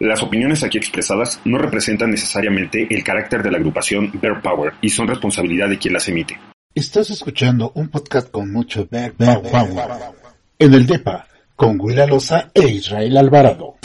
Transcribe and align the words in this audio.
Las 0.00 0.22
opiniones 0.22 0.62
aquí 0.62 0.78
expresadas 0.78 1.40
no 1.44 1.58
representan 1.58 2.10
necesariamente 2.10 2.86
el 2.88 3.02
carácter 3.02 3.42
de 3.42 3.50
la 3.50 3.58
agrupación 3.58 4.12
Bear 4.20 4.40
Power 4.40 4.74
y 4.80 4.90
son 4.90 5.08
responsabilidad 5.08 5.68
de 5.68 5.78
quien 5.78 5.94
las 5.94 6.08
emite. 6.08 6.38
Estás 6.72 7.10
escuchando 7.10 7.72
un 7.74 7.88
podcast 7.88 8.30
con 8.30 8.52
mucho 8.52 8.86
Bear 8.88 9.12
Power. 9.12 9.42
En 10.58 10.74
el 10.74 10.86
DEPA, 10.86 11.26
con 11.56 11.80
Willa 11.80 12.06
Loza 12.06 12.50
e 12.54 12.68
Israel 12.68 13.16
Alvarado. 13.16 13.77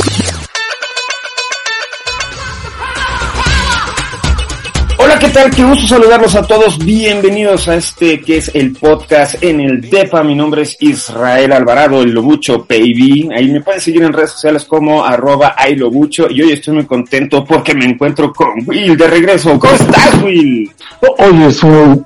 Tal? 5.34 5.50
Qué 5.50 5.64
gusto 5.64 5.88
saludarlos 5.88 6.36
a 6.36 6.44
todos. 6.44 6.78
Bienvenidos 6.78 7.68
a 7.68 7.76
este 7.76 8.22
que 8.22 8.38
es 8.38 8.52
el 8.54 8.74
podcast 8.74 9.44
en 9.44 9.62
el 9.62 9.82
DEPA. 9.82 10.24
Mi 10.24 10.36
nombre 10.36 10.62
es 10.62 10.78
Israel 10.80 11.54
Alvarado, 11.54 12.02
el 12.02 12.12
Lobucho 12.12 12.66
Baby. 12.70 13.30
Ahí 13.36 13.50
me 13.50 13.62
pueden 13.62 13.82
seguir 13.82 14.04
en 14.04 14.14
redes 14.14 14.32
sociales 14.32 14.64
como 14.66 15.04
arroba 15.04 15.56
iLobucho. 15.70 16.30
Y 16.30 16.44
hoy 16.44 16.52
estoy 16.52 16.76
muy 16.76 16.86
contento 16.86 17.44
porque 17.44 17.74
me 17.74 17.86
encuentro 17.86 18.32
con 18.32 18.50
Will 18.68 18.96
de 18.96 19.08
regreso. 19.08 19.58
¿Cómo 19.58 19.74
estás, 19.74 20.22
Will? 20.22 20.72
Oye, 21.18 21.52
soy 21.52 22.04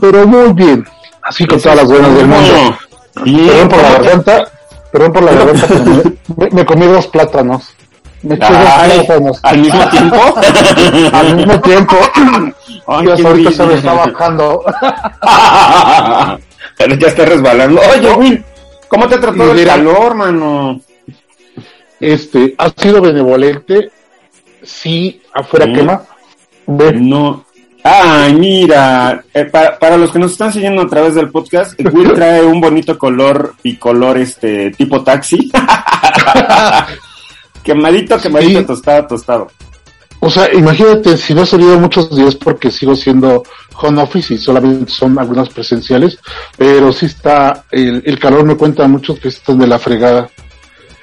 pero 0.00 0.26
muy 0.26 0.52
bien. 0.52 0.84
Así 1.22 1.44
con 1.46 1.60
todas 1.60 1.78
las 1.78 1.88
buenas 1.88 2.14
del 2.14 2.26
mundo. 2.28 2.78
Perdón 3.14 3.68
por 3.68 3.82
la 3.82 3.90
garganta, 3.90 4.52
perdón 4.92 5.12
por 5.12 5.22
la 5.24 5.32
garganta, 5.44 6.12
me 6.52 6.64
comí 6.64 6.86
dos 6.86 7.08
plátanos. 7.08 7.74
Ay, 8.22 8.90
plátanos. 9.06 9.38
¿Al 9.42 9.58
mismo 9.58 9.88
tiempo? 9.88 10.16
Al 11.12 11.36
mismo 11.36 11.60
tiempo. 11.60 11.96
Ay, 12.86 13.06
Dios, 13.06 13.24
ahorita 13.24 13.52
se 13.52 13.66
me 13.66 13.74
está 13.74 13.92
bajando. 13.92 14.64
Pero 16.78 16.94
ya 16.94 17.08
está 17.08 17.24
resbalando. 17.24 17.80
Oye, 17.96 18.12
Will, 18.14 18.44
¿cómo 18.88 19.06
te 19.08 19.18
tratado 19.18 19.52
el 19.52 19.66
calor, 19.66 20.14
mano? 20.14 20.80
Este, 22.00 22.54
ha 22.58 22.70
sido 22.70 23.00
benevolente. 23.00 23.90
Sí, 24.62 25.20
afuera 25.34 25.66
Sí. 25.66 25.72
quema. 25.72 26.02
Ve, 26.66 26.92
No. 26.92 27.44
Ay, 27.84 28.34
mira, 28.34 29.24
eh, 29.32 29.44
para, 29.46 29.78
para 29.78 29.96
los 29.96 30.10
que 30.10 30.18
nos 30.18 30.32
están 30.32 30.52
siguiendo 30.52 30.82
a 30.82 30.88
través 30.88 31.14
del 31.14 31.30
podcast, 31.30 31.78
Will 31.92 32.12
trae 32.12 32.44
un 32.44 32.60
bonito 32.60 32.98
color 32.98 33.54
y 33.62 33.76
color 33.76 34.18
este 34.18 34.72
tipo 34.72 35.02
taxi. 35.02 35.50
Quemadito, 37.62 38.18
quemadito, 38.20 38.60
Sí. 38.60 38.66
tostado, 38.66 39.06
tostado. 39.06 39.48
O 40.20 40.28
sea, 40.28 40.52
imagínate, 40.52 41.16
si 41.16 41.32
no 41.32 41.42
he 41.42 41.46
salido 41.46 41.78
muchos 41.78 42.14
días 42.14 42.34
porque 42.34 42.70
sigo 42.72 42.96
siendo 42.96 43.44
home 43.80 44.02
office 44.02 44.34
y 44.34 44.38
solamente 44.38 44.90
son 44.90 45.16
algunas 45.18 45.48
presenciales, 45.48 46.18
pero 46.56 46.92
sí 46.92 47.06
está, 47.06 47.64
el, 47.70 48.02
el 48.04 48.18
calor 48.18 48.44
me 48.44 48.56
cuenta 48.56 48.88
muchos 48.88 49.18
que 49.20 49.28
están 49.28 49.58
de 49.58 49.66
la 49.68 49.78
fregada. 49.78 50.28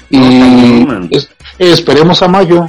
Y 0.10 0.20
No, 0.20 1.08
es- 1.12 1.30
esperemos 1.58 2.22
a 2.22 2.28
mayo. 2.28 2.66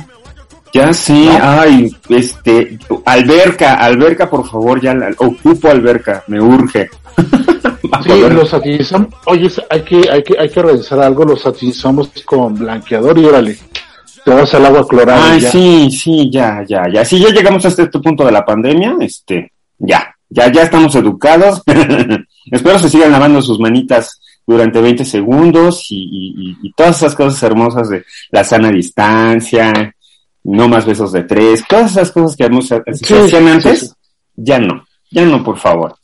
Ya 0.73 0.93
sí, 0.93 1.29
ay, 1.41 1.95
este, 2.09 2.79
alberca, 3.07 3.75
alberca, 3.75 4.29
por 4.29 4.49
favor, 4.49 4.81
ya 4.81 4.95
la, 4.95 5.09
ocupo 5.19 5.69
alberca, 5.69 6.23
me 6.29 6.41
urge. 6.41 6.91
Sí, 8.03 8.21
los 8.31 8.49
satinizamos. 8.49 9.09
Oye, 9.27 9.51
hay 9.71 9.83
que, 9.83 10.11
hay 10.11 10.23
que, 10.23 10.39
hay 10.39 10.49
que 10.49 10.63
revisar 10.63 10.99
algo, 11.01 11.25
los 11.25 11.41
satinizamos 11.43 12.11
con 12.25 12.55
blanqueador 12.55 13.19
y 13.19 13.25
órale, 13.25 13.59
te 14.25 14.31
vas 14.33 14.53
al 14.55 14.67
agua 14.67 14.87
clorada. 14.87 15.39
Sí, 15.51 15.89
sí, 15.91 16.31
ya, 16.33 16.65
ya, 16.67 16.85
ya. 16.93 17.05
Si 17.05 17.19
ya 17.21 17.31
llegamos 17.31 17.65
a 17.65 17.69
este 17.69 17.87
punto 17.87 18.25
de 18.25 18.33
la 18.33 18.45
pandemia, 18.45 18.97
este, 19.01 19.53
ya, 19.79 20.15
ya, 20.29 20.51
ya 20.51 20.63
estamos 20.63 20.95
educados. 20.95 21.63
Espero 22.51 22.79
se 22.79 22.89
sigan 22.89 23.13
lavando 23.13 23.43
sus 23.43 23.59
manitas 23.59 24.21
durante 24.47 24.81
20 24.81 25.05
segundos 25.05 25.87
y, 25.91 25.97
y- 25.97 26.51
y- 26.51 26.57
y 26.69 26.73
todas 26.73 26.97
esas 26.99 27.15
cosas 27.17 27.43
hermosas 27.43 27.89
de 27.89 28.05
la 28.31 28.45
sana 28.45 28.71
distancia, 28.71 29.93
no 30.45 30.69
más 30.69 30.87
besos 30.87 31.11
de 31.11 31.25
tres, 31.25 31.65
todas 31.69 31.91
esas 31.91 32.13
cosas 32.13 32.37
que 32.37 32.45
hemos, 32.45 32.69
se 32.69 32.81
Sí, 32.95 33.15
sí, 33.29 33.37
antes, 33.37 33.81
sí. 33.81 33.89
ya 34.37 34.61
no, 34.61 34.85
ya 35.11 35.25
no, 35.25 35.43
por 35.43 35.59
favor. 35.59 35.97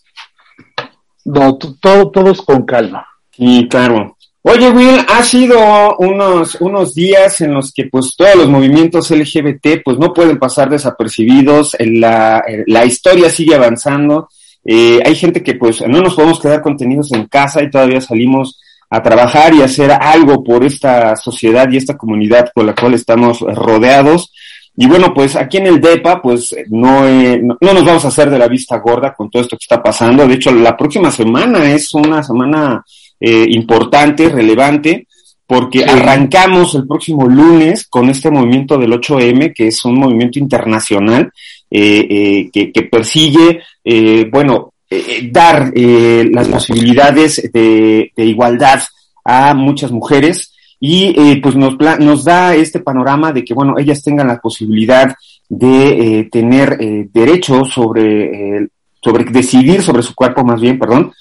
No, 1.24 1.56
todo, 1.56 2.10
todo 2.10 2.30
es 2.30 2.40
con 2.42 2.64
calma. 2.64 3.06
Sí, 3.30 3.66
claro. 3.70 4.16
Oye, 4.44 4.70
Will, 4.70 4.98
ha 5.08 5.22
sido 5.22 5.96
unos, 5.98 6.56
unos 6.56 6.94
días 6.94 7.40
en 7.42 7.54
los 7.54 7.72
que 7.72 7.84
pues 7.84 8.16
todos 8.16 8.34
los 8.34 8.48
movimientos 8.48 9.10
LGBT 9.12 9.82
pues 9.84 9.98
no 9.98 10.12
pueden 10.12 10.38
pasar 10.38 10.68
desapercibidos, 10.68 11.76
la, 11.78 12.42
la 12.66 12.84
historia 12.84 13.30
sigue 13.30 13.54
avanzando, 13.54 14.28
eh, 14.64 15.00
hay 15.04 15.14
gente 15.14 15.44
que 15.44 15.54
pues 15.54 15.80
no 15.82 16.00
nos 16.00 16.14
podemos 16.14 16.40
quedar 16.40 16.60
contenidos 16.60 17.12
en 17.12 17.26
casa 17.26 17.62
y 17.62 17.70
todavía 17.70 18.00
salimos 18.00 18.60
a 18.90 19.02
trabajar 19.02 19.54
y 19.54 19.62
hacer 19.62 19.90
algo 19.92 20.44
por 20.44 20.64
esta 20.64 21.16
sociedad 21.16 21.70
y 21.70 21.76
esta 21.76 21.96
comunidad 21.96 22.50
con 22.54 22.66
la 22.66 22.74
cual 22.74 22.94
estamos 22.94 23.40
rodeados. 23.40 24.32
Y 24.76 24.86
bueno, 24.86 25.12
pues 25.14 25.36
aquí 25.36 25.58
en 25.58 25.66
el 25.66 25.80
DEPA, 25.80 26.22
pues 26.22 26.54
no, 26.70 27.06
eh, 27.06 27.38
no, 27.42 27.56
no 27.60 27.74
nos 27.74 27.84
vamos 27.84 28.04
a 28.04 28.08
hacer 28.08 28.30
de 28.30 28.38
la 28.38 28.48
vista 28.48 28.78
gorda 28.78 29.12
con 29.14 29.30
todo 29.30 29.42
esto 29.42 29.56
que 29.56 29.64
está 29.64 29.82
pasando. 29.82 30.26
De 30.26 30.34
hecho, 30.34 30.50
la 30.52 30.76
próxima 30.76 31.10
semana 31.10 31.70
es 31.72 31.92
una 31.94 32.22
semana 32.22 32.82
eh, 33.20 33.46
importante, 33.50 34.28
relevante, 34.30 35.06
porque 35.46 35.80
Sí. 35.80 35.84
arrancamos 35.86 36.74
el 36.74 36.86
próximo 36.86 37.26
lunes 37.28 37.86
con 37.88 38.08
este 38.08 38.30
movimiento 38.30 38.78
del 38.78 38.92
8M, 38.94 39.52
que 39.54 39.68
es 39.68 39.84
un 39.84 39.96
movimiento 39.98 40.38
internacional 40.38 41.30
eh, 41.70 42.06
eh, 42.08 42.50
que, 42.52 42.72
que 42.72 42.82
persigue, 42.82 43.60
eh, 43.84 44.26
bueno, 44.30 44.72
eh, 44.88 45.28
dar 45.30 45.70
eh, 45.74 46.28
las 46.32 46.48
posibilidades 46.48 47.50
de, 47.52 48.10
de 48.16 48.24
igualdad 48.24 48.80
a 49.24 49.54
muchas 49.54 49.90
mujeres 49.90 50.51
y 50.84 51.14
eh, 51.16 51.38
pues 51.40 51.54
nos, 51.54 51.76
nos 52.00 52.24
da 52.24 52.56
este 52.56 52.80
panorama 52.80 53.32
de 53.32 53.44
que, 53.44 53.54
bueno, 53.54 53.78
ellas 53.78 54.02
tengan 54.02 54.26
la 54.26 54.40
posibilidad 54.40 55.14
de 55.48 56.18
eh, 56.18 56.24
tener 56.24 56.76
eh, 56.80 57.08
derecho 57.12 57.64
sobre, 57.64 58.56
eh, 58.56 58.68
sobre 59.00 59.22
decidir 59.26 59.80
sobre 59.80 60.02
su 60.02 60.12
cuerpo, 60.12 60.42
más 60.42 60.60
bien, 60.60 60.80
perdón, 60.80 61.12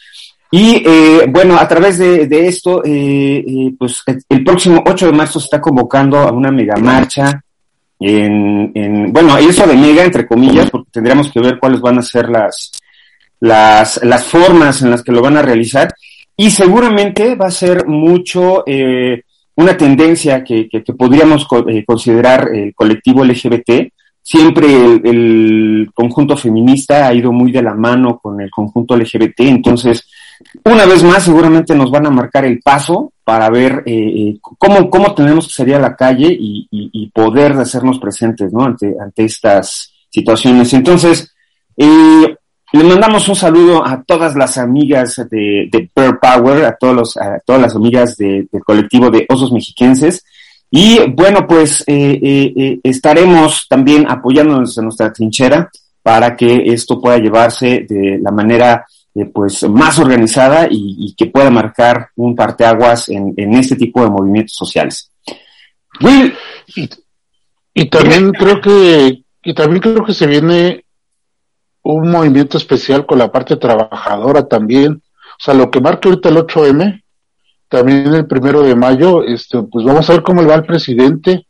y 0.50 0.82
eh, 0.84 1.28
bueno, 1.30 1.58
a 1.60 1.68
través 1.68 2.00
de, 2.00 2.26
de 2.26 2.48
esto, 2.48 2.84
eh, 2.84 3.46
eh, 3.48 3.74
pues 3.78 4.04
el 4.28 4.44
próximo 4.44 4.84
8 4.84 5.06
de 5.06 5.12
marzo 5.12 5.40
se 5.40 5.46
está 5.46 5.62
convocando 5.62 6.18
a 6.18 6.32
una 6.32 6.50
mega 6.50 6.78
marcha 6.78 7.40
en, 8.00 8.72
en, 8.74 9.14
bueno, 9.14 9.38
eso 9.38 9.68
de 9.68 9.76
mega 9.76 10.04
entre 10.04 10.26
comillas, 10.26 10.72
porque 10.72 10.90
tendríamos 10.92 11.32
que 11.32 11.40
ver 11.40 11.60
cuáles 11.60 11.80
van 11.82 12.00
a 12.00 12.02
ser 12.02 12.30
las, 12.30 12.72
las, 13.40 14.04
las 14.04 14.26
formas 14.26 14.82
en 14.82 14.90
las 14.90 15.04
que 15.04 15.12
lo 15.12 15.22
van 15.22 15.38
a 15.38 15.44
realizar. 15.44 15.94
Y 16.36 16.50
seguramente 16.50 17.36
va 17.36 17.46
a 17.46 17.52
ser 17.52 17.86
mucho 17.86 18.64
eh, 18.66 19.22
una 19.56 19.76
tendencia 19.78 20.44
que, 20.44 20.68
que, 20.70 20.84
que 20.84 20.94
podríamos 20.94 21.46
eh, 21.68 21.84
considerar 21.86 22.50
el 22.54 22.74
colectivo 22.74 23.24
LGBT. 23.24 23.92
Siempre 24.24 24.68
el, 24.68 25.02
el 25.04 25.92
conjunto 25.94 26.38
feminista 26.38 27.08
ha 27.08 27.14
ido 27.14 27.32
muy 27.32 27.52
de 27.52 27.64
la 27.64 27.74
mano 27.74 28.20
con 28.20 28.40
el 28.40 28.52
conjunto 28.52 28.96
LGBT, 28.96 29.40
entonces 29.42 30.08
una 30.64 30.86
vez 30.86 31.04
más 31.04 31.24
seguramente 31.24 31.76
nos 31.76 31.90
van 31.92 32.06
a 32.06 32.12
marcar 32.12 32.46
el 32.46 32.60
paso 32.62 33.14
para 33.24 33.50
ver 33.50 33.84
eh, 33.86 33.94
eh, 33.96 34.38
cómo, 34.42 34.90
cómo 34.92 35.14
tenemos 35.16 35.48
que 35.48 35.54
salir 35.54 35.76
a 35.76 35.80
la 35.80 35.96
calle 35.96 36.28
y, 36.32 36.68
y- 36.72 36.90
y 36.94 37.10
poder 37.10 37.54
hacernos 37.54 37.98
presentes 38.00 38.52
¿no? 38.54 38.64
ante, 38.64 38.96
ante 39.00 39.26
estas 39.26 39.92
situaciones. 40.10 40.72
Entonces, 40.74 41.34
eh, 41.78 42.36
le 42.74 42.84
mandamos 42.84 43.28
un 43.28 43.36
saludo 43.36 43.86
a 43.86 44.02
todas 44.04 44.36
las 44.36 44.58
amigas 44.58 45.16
de, 45.30 45.68
de 45.72 45.90
Pearl 45.94 46.20
Power, 46.20 46.66
a, 46.66 46.76
todos 46.78 46.96
los, 46.96 47.18
a 47.18 47.40
todas 47.46 47.62
las 47.62 47.76
amigas 47.76 48.16
de- 48.18 48.48
del 48.52 48.64
colectivo 48.64 49.10
de 49.10 49.26
Osos 49.30 49.52
Mexiquenses. 49.52 50.24
Y 50.70 51.00
bueno, 51.10 51.46
pues 51.48 51.82
eh, 51.86 52.18
eh, 52.22 52.54
eh, 52.56 52.80
estaremos 52.84 53.68
también 53.68 54.06
apoyándonos 54.10 54.78
en 54.78 54.86
nuestra 54.86 55.12
trinchera 55.12 55.70
para 56.02 56.36
que 56.36 56.64
esto 56.68 57.00
pueda 57.02 57.18
llevarse 57.18 57.86
de 57.88 58.20
la 58.22 58.32
manera 58.32 58.86
eh, 59.14 59.26
pues 59.26 59.64
más 59.70 60.00
organizada 60.00 60.68
y, 60.72 60.96
y 61.00 61.14
que 61.14 61.26
pueda 61.26 61.50
marcar 61.50 62.10
un 62.16 62.36
parteaguas 62.36 63.10
en, 63.10 63.34
en 63.36 63.54
este 63.56 63.76
tipo 63.76 64.02
de 64.02 64.10
movimientos 64.10 64.56
sociales. 64.56 65.12
Will, 66.00 66.34
Y, 66.76 66.90
y 67.74 67.90
también 67.90 68.32
creo 68.32 68.62
que, 68.62 69.24
y 69.44 69.54
también 69.54 69.82
creo 69.82 70.06
que 70.06 70.14
se 70.14 70.26
viene 70.26 70.86
un 71.84 72.10
movimiento 72.10 72.58
especial 72.58 73.06
con 73.06 73.20
la 73.20 73.32
parte 73.32 73.58
trabajadora 73.58 74.48
también. 74.48 75.02
O 75.04 75.44
sea, 75.44 75.54
lo 75.54 75.72
que 75.72 75.82
marca 75.82 76.10
ahorita 76.10 76.30
el 76.30 76.38
8M, 76.38 77.04
también 77.68 78.14
el 78.14 78.28
primero 78.28 78.62
de 78.62 78.76
mayo, 78.76 79.24
este, 79.24 79.62
pues 79.64 79.86
vamos 79.86 80.10
a 80.10 80.14
ver 80.14 80.24
cómo 80.24 80.42
le 80.42 80.48
va 80.48 80.56
al 80.56 80.66
presidente, 80.66 81.48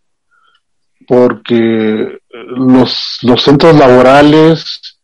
porque 1.08 2.20
los, 2.30 3.18
los 3.24 3.42
centros 3.42 3.76
laborales 3.76 5.00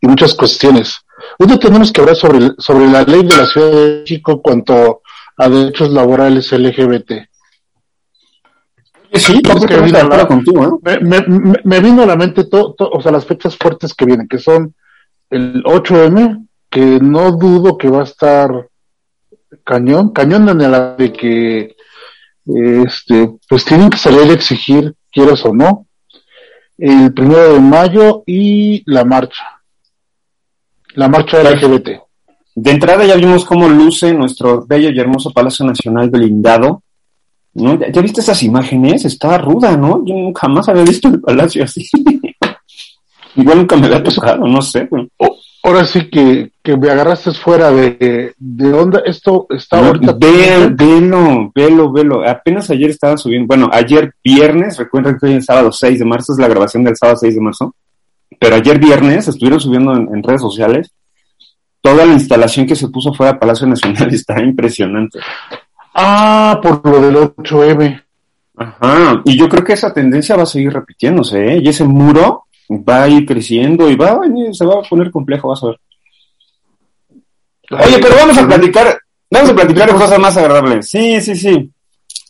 y 0.00 0.06
muchas 0.06 0.34
cuestiones. 0.34 0.96
Uno 1.38 1.58
tenemos 1.58 1.92
que 1.92 2.00
hablar 2.00 2.16
sobre, 2.16 2.50
sobre 2.58 2.88
la 2.88 3.02
ley 3.02 3.22
de 3.22 3.36
la 3.36 3.46
Ciudad 3.46 3.70
de 3.70 4.00
México 4.00 4.42
cuanto 4.42 5.02
a 5.36 5.48
derechos 5.48 5.90
laborales 5.90 6.50
LGBT. 6.52 7.12
Sí, 9.18 9.42
completamente 9.42 9.92
de 9.98 10.02
acuerdo 10.04 10.28
contigo, 10.28 10.62
¿no? 10.66 10.80
me, 10.82 10.98
me, 11.00 11.20
me- 11.26 11.60
me 11.64 11.80
vino 11.80 12.02
a 12.02 12.06
la 12.06 12.16
mente 12.16 12.44
todo, 12.44 12.74
o 12.78 13.00
sea, 13.02 13.12
las 13.12 13.26
fechas 13.26 13.56
fuertes 13.56 13.94
que 13.94 14.04
vienen, 14.04 14.28
que 14.28 14.38
son 14.38 14.74
el 15.30 15.62
8M, 15.64 16.46
que 16.70 16.98
no 17.00 17.32
dudo 17.32 17.76
que 17.78 17.88
va 17.88 18.00
a 18.00 18.04
estar 18.04 18.68
cañón, 19.64 20.10
cañón 20.12 20.48
en 20.48 20.70
la 20.70 20.94
de 20.96 21.12
que 21.12 21.76
este, 22.46 23.30
pues 23.48 23.64
tienen 23.64 23.90
que 23.90 23.96
salir 23.98 24.20
a 24.30 24.34
exigir, 24.34 24.94
quieras 25.10 25.44
o 25.44 25.54
no, 25.54 25.86
el 26.78 27.12
primero 27.14 27.54
de 27.54 27.60
mayo 27.60 28.22
y 28.26 28.82
la 28.90 29.04
marcha. 29.04 29.44
La 30.94 31.08
marcha 31.08 31.38
de 31.38 31.44
la 31.44 31.50
LGBT. 31.52 31.88
De 32.56 32.70
entrada 32.70 33.04
ya 33.04 33.16
vimos 33.16 33.44
cómo 33.44 33.68
luce 33.68 34.14
nuestro 34.14 34.64
bello 34.64 34.90
y 34.90 34.98
hermoso 35.00 35.32
Palacio 35.32 35.64
Nacional 35.66 36.08
blindado. 36.10 36.83
¿No? 37.54 37.78
¿Ya, 37.78 38.02
viste 38.02 38.20
esas 38.20 38.42
imágenes? 38.42 39.04
Estaba 39.04 39.38
ruda, 39.38 39.76
¿no? 39.76 40.04
Yo 40.04 40.14
jamás 40.34 40.68
había 40.68 40.84
visto 40.84 41.08
el 41.08 41.20
palacio 41.20 41.64
así. 41.64 41.86
Igual 43.36 43.58
nunca 43.58 43.76
me 43.76 43.86
había 43.86 44.02
tocado, 44.02 44.46
no 44.46 44.62
sé. 44.62 44.88
Ahora 45.64 45.84
sí 45.86 46.10
que, 46.10 46.52
que 46.62 46.76
me 46.76 46.90
agarraste 46.90 47.32
fuera 47.32 47.70
de, 47.70 48.34
de 48.36 48.72
onda. 48.72 49.02
Esto 49.04 49.46
está 49.48 49.78
ahorita. 49.78 50.12
Ve, 50.12 50.68
velo, 50.70 51.50
velo, 51.54 51.90
velo. 51.90 52.28
Apenas 52.28 52.70
ayer 52.70 52.90
estaba 52.90 53.16
subiendo. 53.16 53.46
Bueno, 53.46 53.70
ayer 53.72 54.12
viernes, 54.22 54.76
recuerden 54.76 55.16
que 55.18 55.26
hoy 55.26 55.34
es 55.34 55.46
sábado 55.46 55.72
6 55.72 55.98
de 55.98 56.04
marzo, 56.04 56.34
es 56.34 56.38
la 56.38 56.48
grabación 56.48 56.84
del 56.84 56.96
sábado 56.96 57.16
6 57.18 57.34
de 57.34 57.40
marzo. 57.40 57.74
Pero 58.38 58.56
ayer 58.56 58.78
viernes 58.78 59.26
estuvieron 59.26 59.58
subiendo 59.58 59.94
en, 59.94 60.22
redes 60.22 60.42
sociales 60.42 60.92
toda 61.80 62.04
la 62.04 62.12
instalación 62.12 62.66
que 62.66 62.76
se 62.76 62.88
puso 62.88 63.14
fuera 63.14 63.32
del 63.32 63.38
Palacio 63.38 63.66
Nacional. 63.66 64.08
Está 64.14 64.40
impresionante. 64.42 65.18
Ah, 65.94 66.60
por 66.62 66.86
lo 66.88 67.00
del 67.00 67.16
8M. 67.16 68.02
Ajá, 68.56 69.22
y 69.24 69.36
yo 69.36 69.48
creo 69.48 69.64
que 69.64 69.72
esa 69.72 69.92
tendencia 69.92 70.36
va 70.36 70.42
a 70.44 70.46
seguir 70.46 70.72
repitiéndose, 70.72 71.54
¿eh? 71.54 71.60
Y 71.62 71.68
ese 71.68 71.84
muro 71.84 72.44
va 72.70 73.04
a 73.04 73.08
ir 73.08 73.26
creciendo 73.26 73.90
y 73.90 73.96
va 73.96 74.20
se 74.52 74.64
va 74.64 74.74
a 74.74 74.88
poner 74.88 75.10
complejo, 75.10 75.48
vas 75.48 75.62
a 75.62 75.66
ver. 75.68 75.80
Oye, 77.70 77.98
pero 78.00 78.14
vamos 78.16 78.38
a 78.38 78.46
platicar, 78.46 78.98
vamos 79.30 79.50
a 79.50 79.54
platicar 79.54 79.88
de 79.88 79.98
cosas 79.98 80.18
más 80.18 80.36
agradables. 80.36 80.88
Sí, 80.88 81.20
sí, 81.20 81.34
sí. 81.34 81.70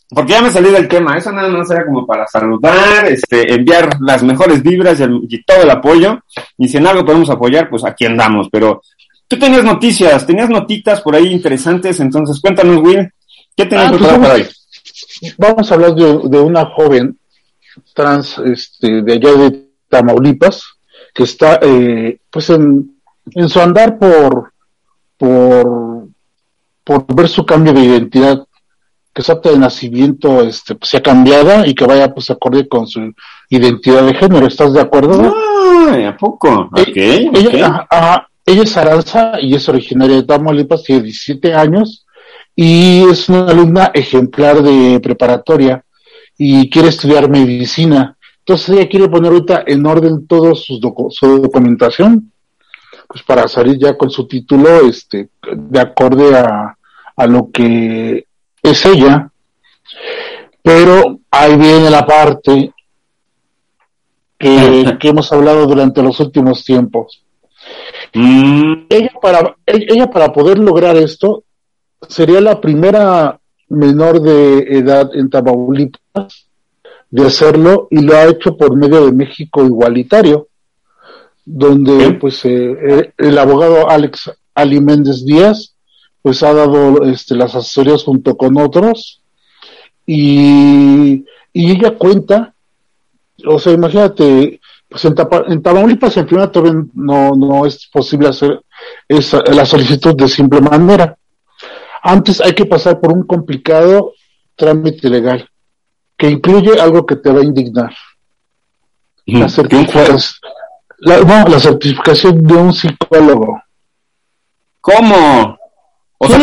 Porque 0.09 0.33
ya 0.33 0.41
me 0.41 0.51
salí 0.51 0.69
del 0.69 0.87
tema, 0.87 1.17
eso 1.17 1.31
nada 1.31 1.49
más 1.49 1.69
era 1.71 1.85
como 1.85 2.05
para 2.05 2.27
saludar, 2.27 3.05
este, 3.07 3.53
enviar 3.53 3.97
las 3.99 4.23
mejores 4.23 4.61
vibras 4.61 4.99
y, 4.99 5.43
todo 5.43 5.63
el 5.63 5.69
apoyo. 5.69 6.19
Y 6.57 6.67
si 6.67 6.77
en 6.77 6.87
algo 6.87 7.05
podemos 7.05 7.29
apoyar, 7.29 7.69
pues 7.69 7.83
aquí 7.83 8.05
andamos. 8.05 8.47
Pero 8.51 8.81
tú 9.27 9.37
tenías 9.37 9.63
noticias, 9.63 10.25
tenías 10.25 10.49
notitas 10.49 11.01
por 11.01 11.15
ahí 11.15 11.31
interesantes, 11.31 11.99
entonces 11.99 12.39
cuéntanos, 12.39 12.77
Will, 12.77 13.11
¿qué 13.55 13.65
tenías 13.65 13.91
ah, 13.93 13.95
pues 13.97 14.13
por 14.13 14.31
ahí? 14.31 14.47
Vamos 15.37 15.71
a 15.71 15.75
hablar 15.75 15.95
de, 15.95 16.19
de, 16.25 16.39
una 16.39 16.65
joven 16.65 17.17
trans 17.93 18.37
este, 18.39 19.01
de 19.01 19.13
allá 19.13 19.33
de 19.33 19.69
Tamaulipas, 19.89 20.63
que 21.13 21.23
está 21.23 21.59
eh, 21.61 22.19
pues 22.29 22.49
en, 22.49 22.97
en, 23.31 23.49
su 23.49 23.59
andar 23.59 23.97
por, 23.97 24.53
por, 25.17 26.07
por 26.83 27.15
ver 27.15 27.29
su 27.29 27.45
cambio 27.45 27.73
de 27.73 27.81
identidad, 27.81 28.45
que 29.13 29.21
su 29.21 29.31
acta 29.31 29.49
de 29.49 29.59
nacimiento 29.59 30.41
este, 30.41 30.75
pues, 30.75 30.89
sea 30.89 31.01
cambiada 31.01 31.65
y 31.67 31.73
que 31.73 31.85
vaya 31.85 32.13
pues 32.13 32.29
acorde 32.29 32.67
con 32.67 32.87
su 32.87 33.13
identidad 33.49 34.05
de 34.05 34.13
género. 34.13 34.47
¿Estás 34.47 34.73
de 34.73 34.81
acuerdo? 34.81 35.33
¿A 36.07 36.17
poco? 36.17 36.69
Eh, 36.77 37.29
ella, 37.33 37.87
ella 38.45 38.63
es 38.63 38.77
Aranza 38.77 39.33
y 39.41 39.55
es 39.55 39.67
originaria 39.69 40.17
de 40.17 40.23
Tamaulipas, 40.23 40.83
tiene 40.83 41.03
17 41.03 41.53
años 41.53 42.04
y 42.55 43.03
es 43.09 43.27
una 43.29 43.47
alumna 43.47 43.91
ejemplar 43.93 44.61
de 44.61 44.99
preparatoria 44.99 45.83
y 46.37 46.69
quiere 46.69 46.89
estudiar 46.89 47.29
medicina 47.29 48.15
entonces 48.47 48.69
ella 48.69 48.87
quiere 48.87 49.09
poner 49.09 49.31
ahorita 49.31 49.63
en 49.65 49.83
orden 49.87 50.27
toda 50.27 50.53
su 50.53 50.79
documentación, 50.79 52.31
pues 53.07 53.23
para 53.23 53.47
salir 53.47 53.79
ya 53.79 53.97
con 53.97 54.11
su 54.11 54.27
título, 54.27 54.87
este, 54.87 55.29
de 55.51 55.79
acorde 55.79 56.37
a, 56.37 56.77
a 57.15 57.25
lo 57.25 57.49
que 57.51 58.27
es 58.61 58.85
ella. 58.85 59.31
Pero 60.61 61.21
ahí 61.31 61.57
viene 61.57 61.89
la 61.89 62.05
parte 62.05 62.71
que, 64.37 64.95
que 64.99 65.07
hemos 65.09 65.31
hablado 65.31 65.65
durante 65.65 66.03
los 66.03 66.19
últimos 66.19 66.63
tiempos. 66.63 67.23
Mm. 68.13 68.85
Ella, 68.89 69.11
para, 69.19 69.55
ella 69.65 70.11
para 70.11 70.31
poder 70.31 70.59
lograr 70.59 70.95
esto 70.97 71.44
sería 72.07 72.41
la 72.41 72.59
primera 72.59 73.39
menor 73.69 74.21
de 74.21 74.59
edad 74.77 75.09
en 75.13 75.29
Tamaulipas 75.29 76.47
de 77.09 77.25
hacerlo 77.25 77.87
y 77.91 78.01
lo 78.01 78.15
ha 78.15 78.25
hecho 78.25 78.57
por 78.57 78.75
medio 78.75 79.05
de 79.05 79.11
México 79.11 79.63
Igualitario, 79.63 80.47
donde 81.45 82.13
pues 82.13 82.43
eh, 82.45 82.75
eh, 82.87 83.13
el 83.17 83.37
abogado 83.37 83.89
Alex 83.89 84.31
Ali 84.53 84.81
Méndez 84.81 85.23
Díaz 85.25 85.75
pues 86.21 86.41
ha 86.43 86.53
dado 86.53 87.03
este, 87.03 87.35
las 87.35 87.55
asesorías 87.55 88.03
junto 88.03 88.35
con 88.35 88.57
otros 88.57 89.21
y, 90.05 91.23
y 91.53 91.71
ella 91.71 91.95
cuenta, 91.97 92.53
o 93.47 93.59
sea, 93.59 93.73
imagínate, 93.73 94.59
pues 94.89 95.05
en, 95.05 95.15
en 95.47 95.61
Tamaulipas 95.61 96.17
en 96.17 96.25
primer 96.25 96.49
no, 96.93 97.35
no 97.35 97.65
es 97.65 97.87
posible 97.87 98.29
hacer 98.29 98.61
esa, 99.07 99.41
la 99.53 99.65
solicitud 99.65 100.15
de 100.15 100.27
simple 100.27 100.61
manera. 100.61 101.17
Antes 102.07 102.39
hay 102.39 102.53
que 102.53 102.67
pasar 102.67 103.01
por 103.01 103.11
un 103.11 103.23
complicado 103.23 104.13
trámite 104.55 105.09
legal 105.09 105.49
que 106.15 106.29
incluye 106.29 106.79
algo 106.79 107.03
que 107.03 107.15
te 107.15 107.31
va 107.31 107.39
a 107.39 107.43
indignar. 107.43 107.91
La 109.25 109.49
certificación, 109.49 110.19
no, 110.99 111.47
la 111.47 111.59
certificación 111.59 112.43
de 112.43 112.53
un 112.53 112.73
psicólogo. 112.73 113.59
¿Cómo? 114.79 115.57
O 116.19 116.27
sea, 116.27 116.37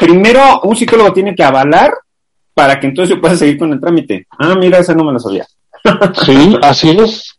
primero 0.00 0.62
un 0.62 0.74
psicólogo 0.74 1.12
tiene 1.12 1.34
que 1.34 1.44
avalar 1.44 1.92
para 2.54 2.80
que 2.80 2.86
entonces 2.86 3.14
yo 3.14 3.20
pueda 3.20 3.36
seguir 3.36 3.58
con 3.58 3.74
el 3.74 3.80
trámite. 3.80 4.26
Ah, 4.38 4.54
mira, 4.58 4.78
esa 4.78 4.94
no 4.94 5.04
me 5.04 5.12
lo 5.12 5.18
sabía. 5.18 5.46
sí, 6.24 6.56
así 6.62 6.96
es. 6.98 7.35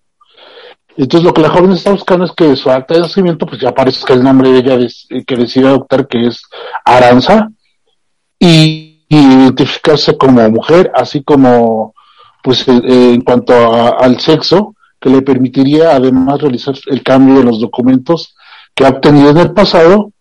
Entonces 0.98 1.24
lo 1.24 1.34
que 1.34 1.42
la 1.42 1.50
joven 1.50 1.72
está 1.72 1.92
buscando 1.92 2.26
es 2.26 2.32
que 2.32 2.56
su 2.56 2.72
acta 2.72 2.96
de 2.96 3.02
nacimiento 3.02 3.46
pues 3.46 3.62
ya 3.62 3.70
aparezca 3.70 4.14
el 4.14 4.24
nombre 4.24 4.52
de 4.52 4.60
ella 4.60 4.78
que 5.26 5.36
decide 5.36 5.68
adoptar 5.68 6.08
que 6.08 6.28
es 6.28 6.42
Aranza 6.84 7.50
y 8.40 9.06
identificarse 9.08 10.18
como 10.18 10.50
mujer, 10.50 10.92
así 10.96 11.24
como 11.24 11.94
pues 12.44 12.68
eh, 12.68 12.82
eh, 12.84 13.14
en 13.14 13.22
cuanto 13.22 13.54
al 13.54 14.20
sexo, 14.20 14.76
que 15.00 15.10
le 15.10 15.22
permitiría 15.22 15.96
además 15.96 16.42
realizar 16.42 16.76
el 16.88 17.04
cambio 17.04 17.40
de 17.40 17.44
los 17.44 17.60
documentos 17.60 18.36
que 18.74 18.86
ha 18.86 18.90
obtenido 18.90 19.30
en 19.30 19.38
el 19.38 19.52
pasado 19.52 20.12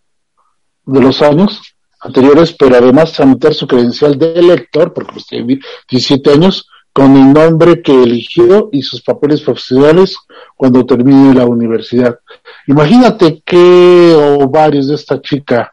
de 0.85 1.01
los 1.01 1.21
años 1.21 1.61
anteriores, 1.99 2.53
pero 2.57 2.75
además 2.75 3.13
tramitar 3.13 3.53
su 3.53 3.67
credencial 3.67 4.17
de 4.17 4.33
elector, 4.33 4.93
porque 4.93 5.13
pues 5.13 5.25
tiene 5.25 5.59
17 5.89 6.31
años, 6.31 6.67
con 6.97 7.15
el 7.15 7.31
nombre 7.31 7.79
que 7.83 7.91
eligió 7.91 8.69
y 8.71 8.81
sus 8.81 9.03
papeles 9.03 9.41
profesionales 9.41 10.17
cuando 10.55 10.83
termine 10.83 11.31
la 11.31 11.45
universidad. 11.45 12.17
Imagínate 12.65 13.43
qué 13.45 14.15
ovarios 14.15 14.87
de 14.87 14.95
esta 14.95 15.21
chica. 15.21 15.71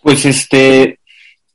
Pues 0.00 0.24
este, 0.24 1.00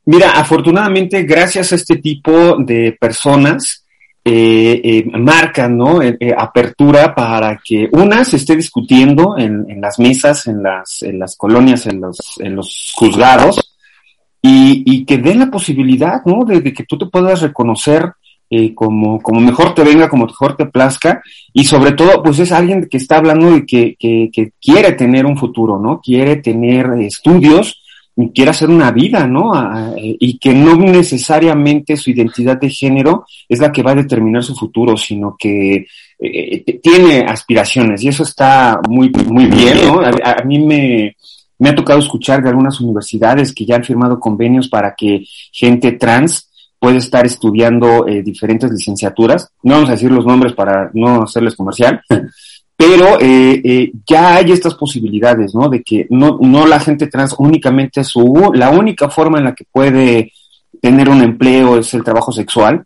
Mira, 0.04 0.32
afortunadamente, 0.32 1.22
gracias 1.22 1.72
a 1.72 1.76
este 1.76 1.96
tipo 1.96 2.58
de 2.58 2.94
personas, 3.00 3.86
eh, 4.22 4.78
eh, 4.84 5.04
marcan 5.18 5.78
¿no? 5.78 6.02
Eh, 6.02 6.18
apertura 6.36 7.14
para 7.14 7.58
que 7.64 7.88
una 7.92 8.26
se 8.26 8.36
esté 8.36 8.56
discutiendo 8.56 9.38
en, 9.38 9.80
las 9.80 9.98
mesas, 9.98 10.48
en 10.48 10.62
las, 10.62 11.02
en 11.02 11.18
las 11.18 11.34
colonias, 11.34 11.86
en 11.86 12.02
los, 12.02 12.18
en 12.40 12.56
los 12.56 12.92
juzgados, 12.94 13.74
y, 14.42 14.82
y 14.84 15.06
que 15.06 15.16
den 15.16 15.38
la 15.38 15.50
posibilidad 15.50 16.20
¿no? 16.26 16.44
de, 16.44 16.62
que 16.74 16.84
tú 16.84 16.98
te 16.98 17.06
puedas 17.06 17.40
reconocer 17.40 18.12
como, 18.74 19.20
como 19.20 19.40
mejor 19.40 19.74
te 19.74 19.82
venga, 19.82 20.08
como 20.08 20.26
mejor 20.26 20.56
te 20.56 20.66
plazca, 20.66 21.22
y 21.52 21.64
sobre 21.64 21.92
todo, 21.92 22.22
pues 22.22 22.38
es 22.38 22.52
alguien 22.52 22.88
que 22.90 22.98
está 22.98 23.16
hablando 23.16 23.50
de 23.50 23.66
que, 23.66 23.96
que, 23.98 24.30
que 24.32 24.52
quiere 24.60 24.92
tener 24.92 25.26
un 25.26 25.36
futuro, 25.36 25.78
¿no? 25.78 26.00
Quiere 26.00 26.36
tener 26.36 26.86
estudios, 27.00 27.80
quiere 28.32 28.50
hacer 28.50 28.70
una 28.70 28.90
vida, 28.92 29.26
¿no? 29.26 29.52
y 29.96 30.38
que 30.38 30.54
no 30.54 30.76
necesariamente 30.76 31.96
su 31.96 32.10
identidad 32.10 32.60
de 32.60 32.70
género 32.70 33.26
es 33.48 33.58
la 33.58 33.72
que 33.72 33.82
va 33.82 33.90
a 33.90 33.96
determinar 33.96 34.42
su 34.44 34.54
futuro, 34.54 34.96
sino 34.96 35.36
que 35.36 35.86
eh, 36.18 36.80
tiene 36.80 37.24
aspiraciones 37.26 38.02
y 38.02 38.08
eso 38.08 38.22
está 38.22 38.80
muy, 38.88 39.10
muy 39.26 39.46
bien, 39.46 39.78
¿no? 39.86 40.00
A, 40.00 40.44
mí 40.44 40.60
me, 40.60 41.16
me 41.58 41.68
ha 41.70 41.74
tocado 41.74 41.98
escuchar 41.98 42.42
de 42.42 42.50
algunas 42.50 42.80
universidades 42.80 43.52
que 43.52 43.64
ya 43.64 43.76
han 43.76 43.84
firmado 43.84 44.20
convenios 44.20 44.68
para 44.68 44.94
que 44.96 45.24
gente 45.52 45.92
trans 45.92 46.50
puede 46.84 46.98
estar 46.98 47.24
estudiando 47.24 48.06
eh, 48.06 48.22
diferentes 48.22 48.70
licenciaturas. 48.70 49.48
No 49.62 49.72
vamos 49.72 49.88
a 49.88 49.92
decir 49.92 50.12
los 50.12 50.26
nombres 50.26 50.52
para 50.52 50.90
no 50.92 51.22
hacerles 51.22 51.56
comercial, 51.56 52.02
pero 52.76 53.18
eh, 53.22 53.62
eh, 53.64 53.92
ya 54.06 54.34
hay 54.34 54.52
estas 54.52 54.74
posibilidades, 54.74 55.54
¿no? 55.54 55.70
De 55.70 55.82
que 55.82 56.06
no, 56.10 56.36
no 56.42 56.66
la 56.66 56.78
gente 56.78 57.06
trans 57.06 57.36
únicamente 57.38 58.04
su, 58.04 58.52
la 58.52 58.68
única 58.68 59.08
forma 59.08 59.38
en 59.38 59.44
la 59.44 59.54
que 59.54 59.64
puede 59.72 60.30
tener 60.78 61.08
un 61.08 61.22
empleo 61.22 61.78
es 61.78 61.94
el 61.94 62.04
trabajo 62.04 62.32
sexual, 62.32 62.84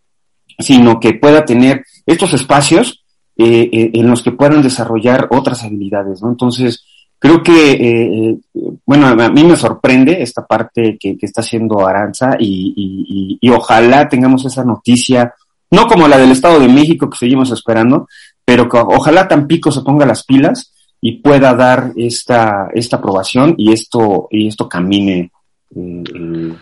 sino 0.61 1.01
que 1.01 1.15
pueda 1.15 1.45
tener 1.45 1.85
estos 2.07 2.35
espacios 2.35 3.05
eh, 3.37 3.91
en 3.95 4.09
los 4.09 4.23
que 4.23 4.31
puedan 4.31 4.63
desarrollar 4.63 5.27
otras 5.33 5.65
habilidades, 5.65 6.23
¿no? 6.23 6.29
Entonces, 6.29 6.85
creo 7.19 7.43
que, 7.43 7.73
eh, 7.73 8.39
bueno, 8.87 9.09
a 9.09 9.29
mí 9.31 9.45
me 9.45 9.57
sorprende 9.57 10.23
esta 10.23 10.47
parte 10.47 10.97
que, 10.99 11.17
está 11.21 11.41
haciendo 11.41 11.87
Aranza 11.87 12.37
y, 12.39 13.39
y, 13.41 13.51
ojalá 13.51 14.09
tengamos 14.09 14.45
esa 14.45 14.65
noticia, 14.65 15.35
no 15.71 15.87
como 15.87 16.09
la 16.09 16.19
del 16.19 16.31
Estado 16.31 16.61
de 16.61 16.69
México 16.69 17.11
que 17.11 17.19
seguimos 17.19 17.51
esperando, 17.51 18.09
pero 18.45 18.69
que 18.69 18.79
ojalá 18.79 19.29
Tampico 19.29 19.71
se 19.73 19.83
ponga 19.83 20.07
las 20.07 20.25
pilas 20.25 20.73
y 21.01 21.19
pueda 21.19 21.55
dar 21.55 21.93
esta, 21.97 22.69
esta 22.73 22.97
aprobación 22.97 23.55
y 23.57 23.73
esto, 23.73 24.29
y 24.31 24.49
esto 24.49 24.69
camine 24.69 25.31
eh, 25.75 26.57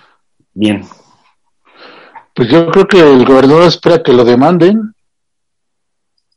bien. 0.55 0.85
Pues 2.35 2.51
yo 2.51 2.71
creo 2.71 2.87
que 2.87 3.01
el 3.01 3.25
gobernador 3.25 3.63
espera 3.63 4.03
que 4.03 4.13
lo 4.13 4.25
demanden, 4.25 4.95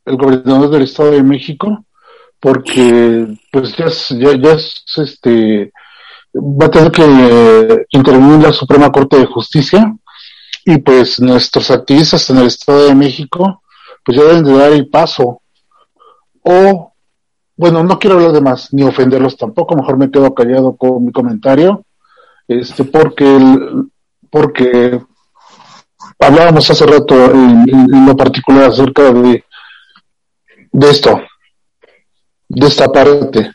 el 0.04 0.16
gobernador 0.16 0.70
del 0.70 0.82
Estado 0.82 1.10
de 1.10 1.22
México, 1.22 1.84
porque 2.40 3.26
pues 3.52 3.76
ya, 3.76 3.86
ya, 4.16 4.36
ya 4.36 4.52
es 4.52 4.82
este 4.96 5.72
va 6.34 6.66
a 6.66 6.70
tener 6.70 6.90
que 6.90 7.86
intervenir 7.90 8.40
la 8.40 8.52
Suprema 8.52 8.90
Corte 8.90 9.18
de 9.18 9.26
Justicia 9.26 9.94
y 10.64 10.78
pues 10.78 11.20
nuestros 11.20 11.70
activistas 11.70 12.28
en 12.30 12.38
el 12.38 12.46
Estado 12.46 12.86
de 12.86 12.94
México 12.94 13.62
pues 14.04 14.16
ya 14.16 14.24
deben 14.24 14.44
de 14.44 14.56
dar 14.56 14.72
el 14.72 14.88
paso. 14.88 15.42
O 16.42 16.92
bueno 17.56 17.84
no 17.84 17.98
quiero 17.98 18.16
hablar 18.16 18.32
de 18.32 18.40
más 18.40 18.72
ni 18.72 18.82
ofenderlos 18.82 19.36
tampoco 19.36 19.76
mejor 19.76 19.98
me 19.98 20.10
quedo 20.10 20.34
callado 20.34 20.76
con 20.76 21.04
mi 21.04 21.12
comentario 21.12 21.84
este 22.48 22.84
porque 22.84 23.38
porque 24.30 24.98
hablábamos 26.18 26.70
hace 26.70 26.86
rato 26.86 27.14
en, 27.32 28.06
lo 28.06 28.16
particular 28.16 28.70
acerca 28.70 29.12
de 29.12 29.44
de 30.72 30.90
esto 30.90 31.20
de 32.50 32.66
esta 32.66 32.90
parte 32.90 33.52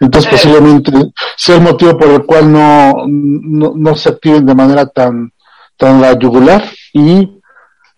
entonces 0.00 0.30
posiblemente 0.30 0.92
sea 1.36 1.56
el 1.56 1.62
motivo 1.62 1.96
por 1.96 2.08
el 2.08 2.24
cual 2.24 2.50
no, 2.52 3.04
no, 3.06 3.94
se 3.94 4.08
activen 4.08 4.46
de 4.46 4.54
manera 4.54 4.86
tan 4.86 5.32
tan 5.76 6.00
la 6.00 6.18
yugular 6.18 6.64
y 6.92 7.40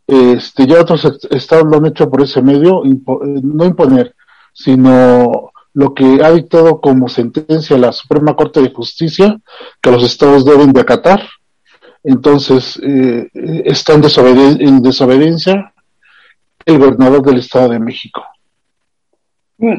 este 0.07 0.67
ya 0.67 0.81
otros 0.81 1.19
estados 1.31 1.65
lo 1.65 1.79
han 1.79 1.87
hecho 1.87 2.11
por 2.11 2.23
ese 2.23 2.43
medio 2.43 2.83
no 2.85 3.65
imponer 3.65 4.15
sino 4.53 5.53
lo 5.75 5.95
que 5.95 6.21
ha 6.23 6.31
dictado 6.31 6.81
como 6.81 7.09
sentencia 7.09 7.79
la 7.79 7.93
Suprema 7.93 8.37
Corte 8.37 8.61
de 8.61 8.73
Justicia, 8.73 9.41
que 9.81 9.91
los 9.91 10.05
estados 10.05 10.45
deben 10.45 10.73
de 10.73 10.81
acatar. 10.81 11.23
Entonces, 12.05 12.79
eh, 12.83 13.29
está 13.65 13.95
en, 13.95 14.03
desobediencia 14.83 15.73
el 16.67 16.79
gobernador 16.79 17.23
del 17.23 17.39
Estado 17.39 17.71
de 17.71 17.79
México. 17.79 18.23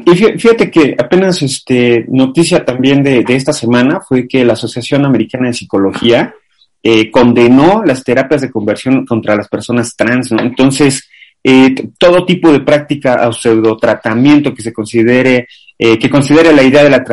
Y 0.06 0.16
fíjate 0.16 0.70
que 0.70 0.96
apenas 0.98 1.42
este 1.42 2.06
noticia 2.08 2.64
también 2.64 3.02
de, 3.02 3.22
esta 3.28 3.52
semana 3.52 4.00
fue 4.00 4.26
que 4.26 4.44
la 4.44 4.54
Asociación 4.54 5.04
Americana 5.04 5.48
de 5.48 5.52
Psicología 5.52 6.34
eh, 6.82 7.10
condenó 7.10 7.82
las 7.84 8.02
terapias 8.02 8.40
de 8.40 8.50
conversión 8.50 9.04
contra 9.04 9.36
las 9.36 9.48
personas 9.48 9.94
trans, 9.94 10.32
¿no? 10.32 10.40
Entonces, 10.40 11.06
eh, 11.46 11.74
todo 11.98 12.24
tipo 12.24 12.50
de 12.50 12.60
práctica 12.60 13.28
o 13.28 13.32
pseudotratamiento 13.32 14.54
que 14.54 14.62
se 14.62 14.72
considere, 14.72 15.46
eh, 15.78 15.98
que 15.98 16.08
considere 16.08 16.54
la 16.54 16.62
idea 16.62 16.82
de 16.82 16.88
la 16.88 17.04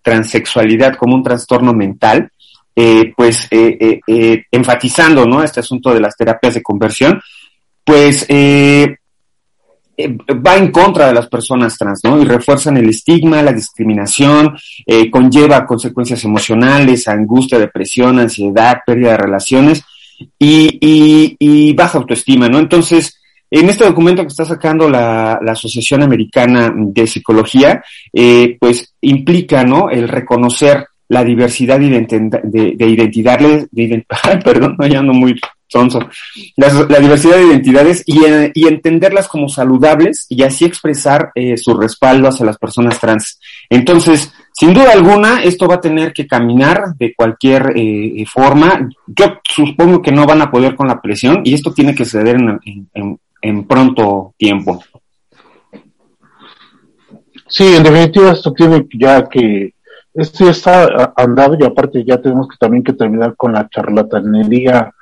transexualidad 0.00 0.94
como 0.94 1.16
un 1.16 1.24
trastorno 1.24 1.72
mental, 1.72 2.30
eh, 2.76 3.12
pues 3.16 3.48
enfatizando 3.50 5.42
este 5.42 5.58
asunto 5.58 5.92
de 5.92 6.00
las 6.00 6.16
terapias 6.16 6.54
de 6.54 6.62
conversión, 6.62 7.20
pues 7.82 8.28
va 10.08 10.56
en 10.56 10.70
contra 10.70 11.08
de 11.08 11.14
las 11.14 11.28
personas 11.28 11.76
trans, 11.76 12.00
¿no? 12.04 12.20
Y 12.20 12.24
refuerzan 12.24 12.76
el 12.76 12.88
estigma, 12.88 13.42
la 13.42 13.52
discriminación, 13.52 14.56
conlleva 15.10 15.66
consecuencias 15.66 16.24
emocionales, 16.24 17.08
angustia, 17.08 17.58
depresión, 17.58 18.18
ansiedad, 18.18 18.78
pérdida 18.86 19.12
de 19.12 19.16
relaciones 19.16 19.82
y, 20.38 21.36
y 21.38 21.72
baja 21.74 21.98
autoestima, 21.98 22.48
¿no? 22.48 22.58
Entonces, 22.58 23.20
en 23.50 23.68
este 23.68 23.84
documento 23.84 24.22
que 24.22 24.28
está 24.28 24.44
sacando 24.44 24.88
la, 24.88 25.32
Asociación 25.34 26.02
Americana 26.02 26.72
de 26.74 27.06
Psicología, 27.06 27.82
eh, 28.12 28.56
pues 28.60 28.94
implica, 29.00 29.64
¿no? 29.64 29.90
El 29.90 30.08
reconocer 30.08 30.86
la 31.08 31.24
diversidad 31.24 31.80
de, 31.80 32.06
de, 32.76 32.86
identidades, 32.86 33.66
de, 33.72 34.06
perdón, 34.44 34.76
no, 34.78 34.86
ya 34.86 35.00
ando 35.00 35.12
muy 35.12 35.34
sonso, 35.70 36.00
la, 36.56 36.98
diversidad 36.98 37.36
de 37.36 37.46
identidades 37.46 38.02
y, 38.06 38.18
y, 38.54 38.66
entenderlas 38.66 39.28
como 39.28 39.48
saludables 39.48 40.26
y 40.28 40.42
así 40.42 40.64
expresar 40.64 41.30
eh, 41.34 41.56
su 41.56 41.74
respaldo 41.74 42.28
hacia 42.28 42.44
las 42.46 42.58
personas 42.58 42.98
trans. 42.98 43.38
Entonces, 43.68 44.32
sin 44.52 44.74
duda 44.74 44.92
alguna, 44.92 45.42
esto 45.42 45.68
va 45.68 45.76
a 45.76 45.80
tener 45.80 46.12
que 46.12 46.26
caminar 46.26 46.94
de 46.98 47.14
cualquier 47.14 47.72
eh, 47.76 48.24
forma. 48.26 48.88
Yo 49.06 49.26
supongo 49.44 50.02
que 50.02 50.12
no 50.12 50.26
van 50.26 50.42
a 50.42 50.50
poder 50.50 50.74
con 50.74 50.88
la 50.88 51.00
presión 51.00 51.42
y 51.44 51.54
esto 51.54 51.72
tiene 51.72 51.94
que 51.94 52.04
ceder 52.04 52.36
en, 52.36 53.18
en 53.42 53.66
pronto 53.66 54.34
tiempo. 54.36 54.82
Sí, 57.46 57.74
en 57.74 57.82
definitiva 57.82 58.30
esto 58.30 58.52
tiene 58.52 58.86
ya 58.94 59.28
que, 59.28 59.74
esto 60.14 60.44
ya 60.44 60.50
está 60.50 61.12
andado 61.16 61.56
y 61.58 61.64
aparte 61.64 62.04
ya 62.04 62.20
tenemos 62.20 62.48
que 62.48 62.56
también 62.58 62.84
que 62.84 62.92
terminar 62.92 63.34
con 63.36 63.52
la 63.52 63.68
charlatanería 63.68 64.92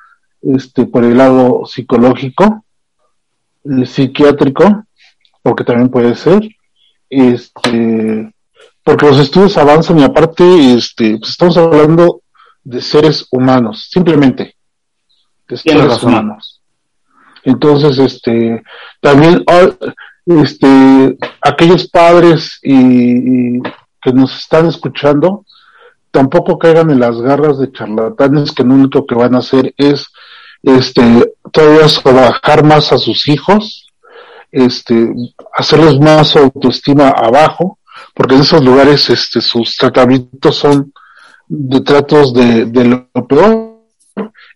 este, 0.43 0.87
por 0.87 1.05
el 1.05 1.19
lado 1.19 1.65
psicológico, 1.67 2.65
el 3.65 3.87
psiquiátrico, 3.87 4.85
porque 5.43 5.65
también 5.65 5.91
puede 5.91 6.15
ser, 6.15 6.49
este, 7.11 8.33
porque 8.83 9.07
los 9.07 9.19
estudios 9.19 9.57
avanzan 9.57 9.99
y 9.99 10.05
aparte 10.05 10.75
este, 10.75 11.19
pues 11.19 11.31
estamos 11.31 11.57
hablando 11.57 12.23
de 12.65 12.81
seres 12.81 13.27
humanos, 13.31 13.89
simplemente, 13.91 14.57
de 15.49 15.57
seres 15.57 16.03
humanos. 16.03 16.61
Entonces, 17.45 17.99
este, 17.99 18.63
también, 19.01 19.43
ah, 19.47 19.71
este, 20.27 21.17
aquellos 21.41 21.89
padres 21.89 22.59
y, 22.63 23.61
que 24.03 24.13
nos 24.13 24.39
están 24.39 24.67
escuchando, 24.67 25.45
tampoco 26.11 26.59
caigan 26.59 26.91
en 26.91 27.01
las 27.01 27.21
garras 27.21 27.59
de 27.59 27.73
charlatanes 27.73 28.53
que 28.53 28.65
lo 28.65 28.75
único 28.75 29.07
que 29.07 29.15
van 29.15 29.35
a 29.35 29.39
hacer 29.39 29.75
es, 29.77 30.07
este, 30.63 31.33
todavía 31.53 31.87
bajar 32.05 32.65
más 32.65 32.93
a 32.93 32.99
sus 32.99 33.29
hijos, 33.29 33.87
este, 34.51 35.13
hacerles 35.55 35.99
más 35.99 36.37
autoestima 36.37 37.09
abajo, 37.09 37.79
porque 38.15 38.35
en 38.35 38.41
esos 38.41 38.65
lugares, 38.65 39.09
este, 39.11 39.41
sus 39.41 39.77
tratamientos 39.77 40.57
son 40.57 40.93
de 41.47 41.81
tratos 41.81 42.33
de, 42.35 42.67
de 42.67 42.85
lo 42.85 43.27
peor 43.27 43.69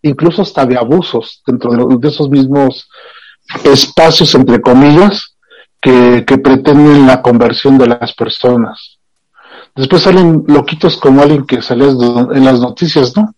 incluso 0.02 0.42
hasta 0.42 0.66
de 0.66 0.76
abusos 0.76 1.42
dentro 1.46 1.70
de, 1.98 2.08
esos 2.08 2.28
mismos 2.28 2.88
espacios, 3.64 4.34
entre 4.34 4.60
comillas, 4.60 5.36
que, 5.80 6.24
pretenden 6.24 7.06
la 7.06 7.22
conversión 7.22 7.78
de 7.78 7.88
las 7.88 8.12
personas. 8.14 8.98
Después 9.74 10.02
salen 10.02 10.44
loquitos 10.46 10.96
como 10.96 11.22
alguien 11.22 11.46
que 11.46 11.62
sale 11.62 11.88
en 11.88 12.44
las 12.44 12.60
noticias, 12.60 13.16
¿no? 13.16 13.34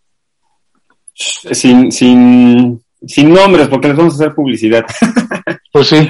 Sin, 1.15 1.93
sin, 1.93 2.83
sin 3.07 3.33
nombres, 3.33 3.69
porque 3.69 3.89
les 3.89 3.97
vamos 3.97 4.15
a 4.15 4.17
hacer 4.17 4.35
publicidad. 4.35 4.85
Pues 5.73 5.89
sí. 5.89 6.09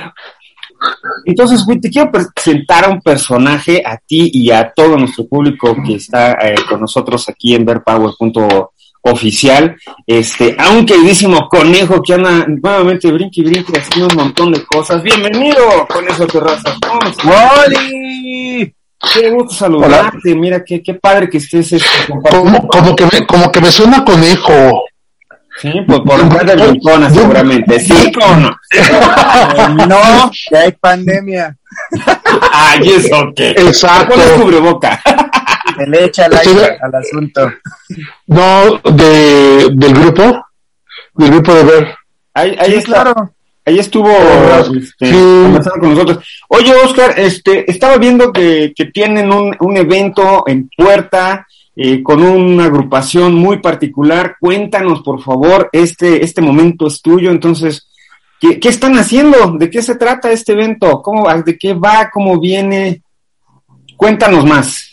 Entonces, 1.25 1.65
güey, 1.65 1.81
te 1.81 1.89
quiero 1.89 2.13
presentar 2.13 2.85
a 2.85 2.91
un 2.91 3.01
personaje, 3.01 3.83
a 3.83 3.97
ti 3.97 4.31
y 4.31 4.51
a 4.51 4.71
todo 4.77 4.99
nuestro 4.99 5.27
público 5.27 5.75
que 5.87 5.95
está 5.95 6.33
eh, 6.33 6.55
con 6.69 6.83
nosotros 6.83 7.27
aquí 7.31 7.55
en 7.55 7.65
verpower.com 7.65 8.67
oficial, 9.05 9.77
este, 10.07 10.57
a 10.59 10.71
un 10.71 10.87
queridísimo 10.87 11.47
conejo 11.49 12.03
que 12.03 12.15
anda 12.15 12.47
nuevamente 12.47 13.13
brinque 13.13 13.43
y 13.43 13.45
brinque 13.45 13.79
haciendo 13.79 14.09
un 14.09 14.17
montón 14.17 14.53
de 14.53 14.65
cosas. 14.65 15.03
Bienvenido, 15.03 15.87
Conejo 15.89 16.27
Terrazas. 16.27 16.79
¡Wally! 17.25 18.75
Qué 19.13 19.31
gusto 19.31 19.55
saludarte, 19.55 20.35
mira 20.35 20.65
qué, 20.65 20.83
qué 20.83 20.95
padre 20.95 21.29
que 21.29 21.37
estés 21.37 21.73
este, 21.73 22.13
como, 22.31 22.67
como, 22.67 22.97
que 22.97 23.05
me, 23.05 23.27
como 23.27 23.53
que 23.53 23.61
me 23.61 23.71
suena 23.71 24.03
conejo. 24.03 24.85
Sí, 25.61 25.73
pues 25.87 26.01
por 26.01 26.23
lugar 26.23 26.47
de 26.47 26.57
Montona 26.57 27.11
seguramente, 27.11 27.79
sí, 27.81 28.13
¿cómo 28.13 28.37
no? 28.37 29.87
no, 29.87 30.31
que 30.49 30.57
hay 30.57 30.73
pandemia. 30.73 31.57
Ay, 32.53 32.89
eso 32.89 33.33
qué. 33.35 33.51
Exacto. 33.51 34.15
Pones 34.15 34.31
cubreboca. 34.33 35.01
Se 35.77 35.87
le 35.87 36.05
echa 36.05 36.27
el 36.27 36.37
aire 36.37 36.79
al 36.81 36.95
asunto. 36.95 37.53
No, 38.27 38.81
de, 38.93 39.69
del 39.73 39.95
grupo, 39.95 40.47
del 41.15 41.31
grupo 41.31 41.55
de 41.55 41.65
ver. 41.65 41.95
Ahí, 42.35 42.57
ahí 42.59 42.75
está. 42.75 43.03
Claro. 43.03 43.35
Ahí 43.67 43.79
estuvo 43.79 44.11
este, 44.11 45.11
conversando 45.11 45.81
con 45.81 45.95
nosotros. 45.95 46.43
Oye, 46.49 46.75
Oscar, 46.75 47.15
este, 47.17 47.71
estaba 47.71 47.97
viendo 47.97 48.31
que, 48.31 48.75
que 48.77 48.87
tienen 48.87 49.33
un, 49.33 49.57
un 49.59 49.77
evento 49.79 50.45
en 50.47 50.69
puerta 50.77 51.47
eh, 51.77 52.03
con 52.03 52.23
una 52.23 52.67
agrupación 52.67 53.35
muy 53.35 53.59
particular. 53.59 54.37
Cuéntanos, 54.39 55.03
por 55.03 55.23
favor, 55.23 55.69
este, 55.73 56.25
este 56.25 56.41
momento 56.41 56.87
es 56.87 57.03
tuyo. 57.03 57.31
Entonces, 57.31 57.89
¿qué, 58.41 58.61
¿qué, 58.61 58.69
están 58.69 58.97
haciendo? 58.97 59.53
¿De 59.59 59.71
qué 59.71 59.83
se 59.83 59.97
trata 59.97 60.31
este 60.31 60.53
evento? 60.53 61.03
¿Cómo, 61.03 61.29
¿De 61.43 61.59
qué 61.59 61.75
va? 61.75 62.11
¿Cómo 62.13 62.39
viene? 62.39 63.03
Cuéntanos 63.97 64.45
más. 64.45 64.91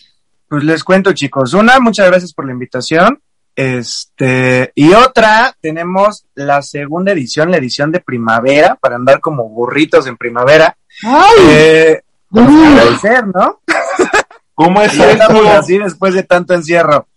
Pues 0.48 0.64
les 0.64 0.84
cuento, 0.84 1.14
chicos. 1.14 1.54
Una, 1.54 1.80
muchas 1.80 2.08
gracias 2.08 2.34
por 2.34 2.46
la 2.46 2.52
invitación. 2.52 3.20
Este, 3.56 4.72
y 4.76 4.94
otra, 4.94 5.56
tenemos 5.62 6.26
la 6.36 6.62
segunda 6.62 7.12
edición, 7.12 7.52
la 7.52 7.58
edición 7.58 7.92
de 7.92 8.00
primavera, 8.00 8.76
para 8.76 8.96
andar 8.96 9.20
como 9.20 9.48
burritos 9.50 10.08
en 10.08 10.18
primavera. 10.18 10.76
Eh, 11.48 12.02
pues, 12.30 12.48
agradecer, 12.48 13.28
¿no? 13.28 13.60
¿Cómo 14.66 14.82
es 14.82 14.94
estamos 14.98 15.48
así 15.48 15.78
después 15.78 16.14
de 16.14 16.24
tanto 16.24 16.54
encierro. 16.54 17.08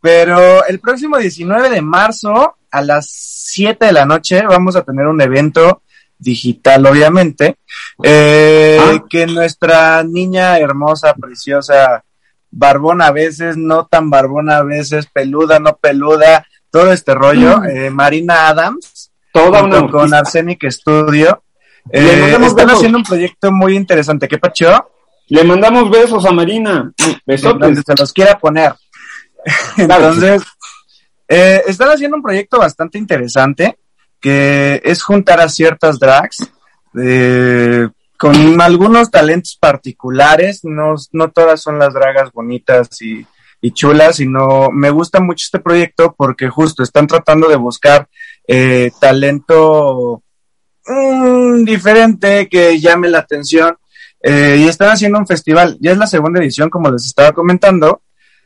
Pero 0.00 0.64
el 0.66 0.78
próximo 0.78 1.16
19 1.18 1.70
de 1.70 1.82
marzo 1.82 2.56
a 2.70 2.82
las 2.82 3.10
7 3.10 3.86
de 3.86 3.92
la 3.92 4.04
noche 4.04 4.42
vamos 4.42 4.76
a 4.76 4.82
tener 4.82 5.06
un 5.06 5.20
evento 5.20 5.82
digital, 6.18 6.86
obviamente, 6.86 7.56
eh, 8.02 8.78
Ah. 8.80 9.04
que 9.08 9.26
nuestra 9.26 10.02
niña 10.02 10.58
hermosa, 10.58 11.14
preciosa, 11.14 12.04
barbona 12.50 13.06
a 13.08 13.12
veces, 13.12 13.56
no 13.56 13.86
tan 13.86 14.10
barbona 14.10 14.58
a 14.58 14.62
veces, 14.62 15.06
peluda, 15.06 15.58
no 15.58 15.76
peluda, 15.76 16.44
todo 16.70 16.92
este 16.92 17.14
rollo, 17.14 17.62
eh, 17.64 17.90
Marina 17.90 18.48
Adams, 18.48 19.12
Toda 19.32 19.62
una 19.62 19.86
con. 19.88 20.12
Arsenic 20.12 20.68
Studio, 20.70 21.42
eh, 21.90 22.36
están 22.42 22.70
haciendo 22.70 22.98
un 22.98 23.04
proyecto 23.04 23.52
muy 23.52 23.76
interesante. 23.76 24.26
¿Qué 24.26 24.38
pacho? 24.38 24.90
Le 25.28 25.44
mandamos 25.44 25.90
besos 25.90 26.24
a 26.24 26.32
Marina. 26.32 26.92
donde 26.96 27.20
Besotes. 27.26 27.82
se 27.86 27.94
los 27.96 28.12
quiera 28.12 28.38
poner. 28.38 28.74
Entonces, 29.76 30.42
eh, 31.26 31.62
están 31.66 31.90
haciendo 31.90 32.16
un 32.16 32.22
proyecto 32.22 32.58
bastante 32.58 32.98
interesante 32.98 33.78
que 34.20 34.80
es 34.84 35.02
juntar 35.02 35.40
a 35.40 35.48
ciertas 35.48 35.98
drags 35.98 36.50
eh, 37.00 37.88
con 38.16 38.60
algunos 38.60 39.10
talentos 39.10 39.56
particulares. 39.60 40.60
No, 40.64 40.94
no 41.12 41.30
todas 41.30 41.60
son 41.60 41.78
las 41.78 41.94
dragas 41.94 42.32
bonitas 42.32 43.00
y, 43.00 43.24
y 43.60 43.70
chulas, 43.72 44.16
sino 44.16 44.70
me 44.70 44.90
gusta 44.90 45.20
mucho 45.20 45.44
este 45.44 45.60
proyecto 45.60 46.14
porque 46.16 46.48
justo 46.48 46.82
están 46.82 47.06
tratando 47.06 47.48
de 47.48 47.56
buscar 47.56 48.08
eh, 48.46 48.90
talento 49.00 50.22
mm, 50.86 51.64
diferente 51.64 52.48
que 52.48 52.80
llame 52.80 53.08
la 53.08 53.18
atención. 53.18 53.76
Eh, 54.22 54.56
y 54.60 54.68
están 54.68 54.90
haciendo 54.90 55.18
un 55.18 55.26
festival. 55.26 55.76
Ya 55.80 55.92
es 55.92 55.98
la 55.98 56.06
segunda 56.06 56.40
edición, 56.40 56.70
como 56.70 56.90
les 56.90 57.06
estaba 57.06 57.32
comentando. 57.32 58.02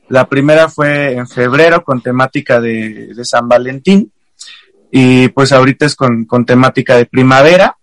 La 0.09 0.29
primera 0.29 0.69
fue 0.69 1.15
en 1.15 1.27
febrero 1.29 1.83
con 1.85 2.03
temática 2.03 2.61
de, 2.61 3.15
de 3.15 3.25
San 3.25 3.49
Valentín. 3.49 4.13
Y 4.91 5.29
pues 5.29 5.53
ahorita 5.53 5.87
es 5.87 5.95
con, 5.97 6.27
con 6.27 6.45
temática 6.45 6.97
de 6.97 7.07
primavera. 7.07 7.77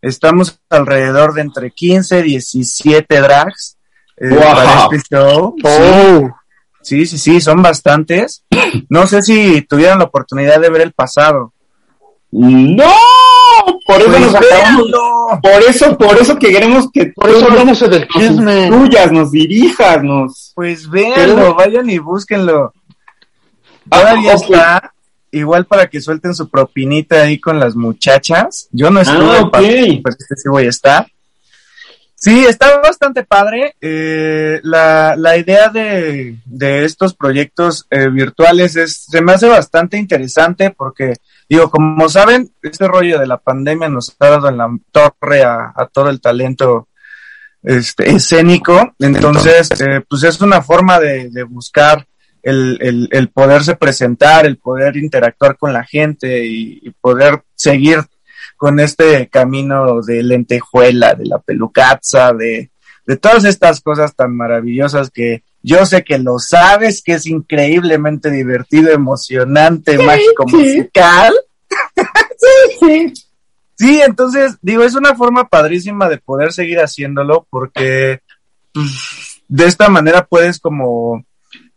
Estamos 0.00 0.60
alrededor 0.70 1.34
de 1.34 1.42
entre 1.42 1.70
15 1.70 2.20
y 2.20 2.22
17 2.22 3.20
drags 3.20 3.76
eh, 4.16 4.28
Wow. 4.28 4.40
para 4.40 4.84
este 4.92 5.16
show. 5.16 5.56
Oh, 5.62 6.30
Sí, 6.82 7.06
sí, 7.06 7.16
sí, 7.16 7.40
son 7.40 7.62
bastantes. 7.62 8.44
No 8.90 9.06
sé 9.06 9.22
si 9.22 9.62
tuvieron 9.62 9.98
la 10.00 10.04
oportunidad 10.04 10.60
de 10.60 10.68
ver 10.68 10.82
el 10.82 10.92
pasado. 10.92 11.53
¡No! 12.36 12.90
Por 13.86 14.00
eso 14.00 14.10
Pues 14.10 14.20
nos 14.20 14.34
acabamos. 14.34 14.86
Por 15.42 15.62
eso, 15.68 15.96
por 15.98 16.18
eso 16.18 16.38
que 16.38 16.50
queremos 16.50 16.90
que 16.92 17.06
por 17.06 17.30
eso 17.30 17.46
hablamos 17.46 17.78
del 17.78 18.08
chisme. 18.08 18.66
instruyas, 18.66 19.12
nos 19.12 19.30
dirijas, 19.30 20.02
nos. 20.02 20.52
Pues 20.54 20.90
véanlo, 20.90 21.54
vayan 21.54 21.88
y 21.88 21.98
búsquenlo. 21.98 22.72
Ah, 23.90 24.00
Todavía 24.00 24.34
ok. 24.34 24.42
está. 24.42 24.92
Igual 25.30 25.66
para 25.66 25.88
que 25.88 26.00
suelten 26.00 26.34
su 26.34 26.48
propinita 26.48 27.22
ahí 27.22 27.38
con 27.38 27.58
las 27.60 27.74
muchachas. 27.76 28.68
Yo 28.72 28.90
no 28.90 29.00
estuve, 29.00 29.38
Ah, 29.38 29.48
pero 29.52 30.16
este 30.18 30.36
sí 30.36 30.48
voy 30.48 30.66
a 30.66 30.70
estar. 30.70 31.06
Sí, 32.16 32.44
está 32.46 32.78
bastante 32.80 33.22
padre. 33.24 33.74
Eh, 33.80 34.60
la, 34.62 35.14
la 35.16 35.36
idea 35.36 35.68
de, 35.68 36.36
de 36.46 36.84
estos 36.84 37.14
proyectos 37.14 37.86
eh, 37.90 38.08
virtuales 38.08 38.76
es, 38.76 39.04
se 39.10 39.20
me 39.20 39.32
hace 39.32 39.48
bastante 39.48 39.98
interesante 39.98 40.70
porque, 40.70 41.14
digo, 41.54 41.70
como 41.70 42.08
saben, 42.08 42.50
este 42.62 42.86
rollo 42.86 43.18
de 43.18 43.26
la 43.26 43.38
pandemia 43.38 43.88
nos 43.88 44.14
ha 44.18 44.28
dado 44.28 44.48
en 44.48 44.58
la 44.58 44.68
torre 44.90 45.42
a, 45.42 45.72
a 45.74 45.86
todo 45.86 46.10
el 46.10 46.20
talento 46.20 46.88
este, 47.62 48.10
escénico. 48.10 48.94
Entonces, 48.98 49.70
eh, 49.80 50.02
pues 50.08 50.22
es 50.22 50.40
una 50.40 50.62
forma 50.62 51.00
de, 51.00 51.30
de 51.30 51.42
buscar 51.44 52.06
el, 52.42 52.78
el, 52.80 53.08
el 53.10 53.28
poderse 53.28 53.76
presentar, 53.76 54.46
el 54.46 54.58
poder 54.58 54.96
interactuar 54.96 55.56
con 55.56 55.72
la 55.72 55.84
gente 55.84 56.44
y, 56.44 56.80
y 56.82 56.90
poder 57.00 57.42
seguir 57.54 58.00
con 58.56 58.78
este 58.80 59.28
camino 59.28 60.00
de 60.02 60.22
lentejuela, 60.22 61.14
de 61.14 61.26
la 61.26 61.38
pelucaza, 61.38 62.32
de, 62.32 62.70
de 63.06 63.16
todas 63.16 63.44
estas 63.44 63.80
cosas 63.80 64.14
tan 64.14 64.36
maravillosas 64.36 65.10
que 65.10 65.42
yo 65.64 65.86
sé 65.86 66.04
que 66.04 66.18
lo 66.18 66.38
sabes, 66.38 67.02
que 67.02 67.14
es 67.14 67.26
increíblemente 67.26 68.30
divertido, 68.30 68.90
emocionante, 68.90 69.96
mágico, 69.96 70.44
musical. 70.46 71.32
Sí, 73.74 74.00
entonces, 74.02 74.58
digo, 74.60 74.84
es 74.84 74.94
una 74.94 75.14
forma 75.14 75.48
padrísima 75.48 76.08
de 76.08 76.18
poder 76.18 76.52
seguir 76.52 76.80
haciéndolo 76.80 77.46
porque 77.48 78.20
pues, 78.72 79.42
de 79.48 79.64
esta 79.64 79.88
manera 79.88 80.26
puedes 80.26 80.60
como, 80.60 81.24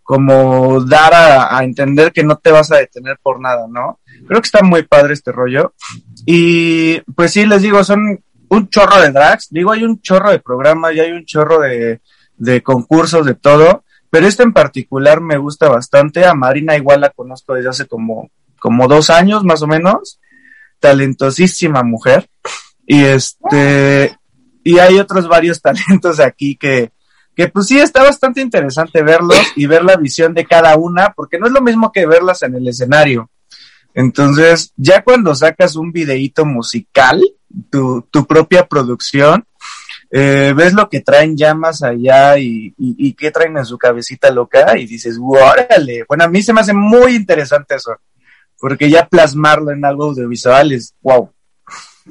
como 0.04 0.84
dar 0.84 1.14
a, 1.14 1.58
a 1.58 1.64
entender 1.64 2.12
que 2.12 2.24
no 2.24 2.36
te 2.36 2.52
vas 2.52 2.72
a 2.74 2.78
detener 2.78 3.18
por 3.24 3.40
nada, 3.40 3.68
¿no? 3.70 4.00
Creo 4.28 4.42
que 4.42 4.48
está 4.48 4.64
muy 4.64 4.84
padre 4.84 5.14
este 5.14 5.32
rollo. 5.32 5.74
Y 6.26 7.00
pues 7.16 7.32
sí, 7.32 7.46
les 7.46 7.62
digo, 7.62 7.82
son 7.86 8.22
un 8.50 8.70
chorro 8.70 9.02
de 9.02 9.12
drags. 9.12 9.48
Digo, 9.50 9.72
hay 9.72 9.84
un 9.84 10.02
chorro 10.02 10.32
de 10.32 10.40
programas 10.40 10.94
y 10.94 11.00
hay 11.00 11.14
un 11.14 11.26
chorro 11.26 11.62
de, 11.62 12.02
de 12.38 12.64
concursos, 12.64 13.26
de 13.26 13.36
todo. 13.36 13.84
Pero 14.10 14.28
este 14.28 14.44
en 14.44 14.54
particular 14.54 15.22
me 15.22 15.38
gusta 15.38 15.68
bastante. 15.70 16.26
A 16.26 16.34
Marina 16.34 16.78
igual 16.78 17.02
la 17.02 17.10
conozco 17.10 17.54
desde 17.54 17.70
hace 17.70 17.88
como, 17.88 18.30
como 18.60 18.88
dos 18.88 19.10
años 19.10 19.44
más 19.44 19.62
o 19.62 19.68
menos. 19.68 20.20
Talentosísima 20.80 21.84
mujer. 21.84 22.30
Y 22.86 23.04
este, 23.04 24.18
y 24.64 24.80
hay 24.80 25.00
otros 25.00 25.28
varios 25.28 25.62
talentos 25.62 26.20
aquí 26.20 26.56
que, 26.56 26.92
que 27.36 27.48
pues 27.50 27.68
sí 27.68 27.80
está 27.80 28.04
bastante 28.04 28.42
interesante 28.42 29.02
verlos 29.04 29.40
y 29.56 29.66
ver 29.66 29.84
la 29.84 29.96
visión 29.96 30.34
de 30.34 30.46
cada 30.46 30.76
una, 30.76 31.14
porque 31.16 31.38
no 31.38 31.48
es 31.48 31.54
lo 31.54 31.62
mismo 31.62 31.92
que 31.92 32.06
verlas 32.06 32.44
en 32.44 32.56
el 32.56 32.68
escenario. 32.68 33.30
Entonces, 33.94 34.74
ya 34.76 35.04
cuando 35.04 35.34
sacas 35.36 35.76
un 35.76 35.92
videíto 35.92 36.46
musical, 36.46 37.22
tu, 37.72 38.08
tu 38.12 38.26
propia 38.26 38.68
producción, 38.68 39.46
eh, 40.12 40.54
ves 40.56 40.74
lo 40.74 40.88
que 40.90 41.02
traen 41.02 41.36
ya 41.36 41.54
más 41.54 41.84
allá 41.84 42.38
y, 42.38 42.68
y, 42.78 42.96
y 43.08 43.14
qué 43.14 43.32
traen 43.32 43.58
en 43.58 43.66
su 43.66 43.78
cabecita 43.78 44.30
loca 44.32 44.78
y 44.78 44.86
dices, 44.86 45.18
órale. 45.22 46.04
Bueno, 46.08 46.24
a 46.24 46.28
mí 46.28 46.42
se 46.42 46.54
me 46.54 46.62
hace 46.62 46.74
muy 46.74 47.16
interesante 47.16 47.76
eso, 47.76 47.92
porque 48.60 48.90
ya 48.90 49.08
plasmarlo 49.08 49.72
en 49.72 49.84
algo 49.86 50.06
audiovisual 50.06 50.72
es 50.72 50.94
wow, 51.02 51.30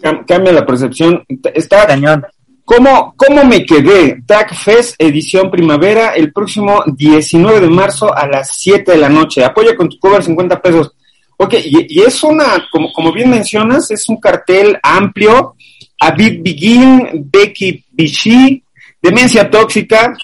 Cam- 0.03 0.25
Cambia 0.27 0.53
la 0.53 0.67
percepción. 0.67 1.25
Está 1.55 1.87
cañón. 1.87 2.25
¿Cómo, 2.65 3.15
¿Cómo 3.17 3.45
me 3.45 3.65
quedé? 3.65 4.23
Tag 4.27 4.53
Fest 4.55 4.97
edición 4.99 5.51
primavera 5.53 6.11
el 6.17 6.33
próximo 6.33 6.83
19 6.85 7.61
de 7.61 7.71
marzo 7.71 8.13
a 8.13 8.27
las 8.27 8.57
7 8.57 8.91
de 8.93 8.99
la 8.99 9.09
noche. 9.09 9.45
Apoya 9.45 9.77
con 9.77 9.89
tu 9.89 9.99
cover 10.01 10.23
50 10.23 10.61
pesos. 10.61 10.93
Ok, 11.39 11.55
y, 11.65 12.01
y 12.01 12.03
es 12.03 12.23
una, 12.25 12.67
como, 12.73 12.93
como 12.93 13.13
bien 13.13 13.31
mencionas, 13.31 13.91
es 13.93 14.09
un 14.09 14.19
cartel 14.21 14.79
amplio. 14.83 15.55
Avid 16.01 16.43
Begin, 16.43 17.29
Becky 17.31 17.85
Vichy, 17.93 18.63
Demencia 19.03 19.49
Tóxica, 19.51 20.15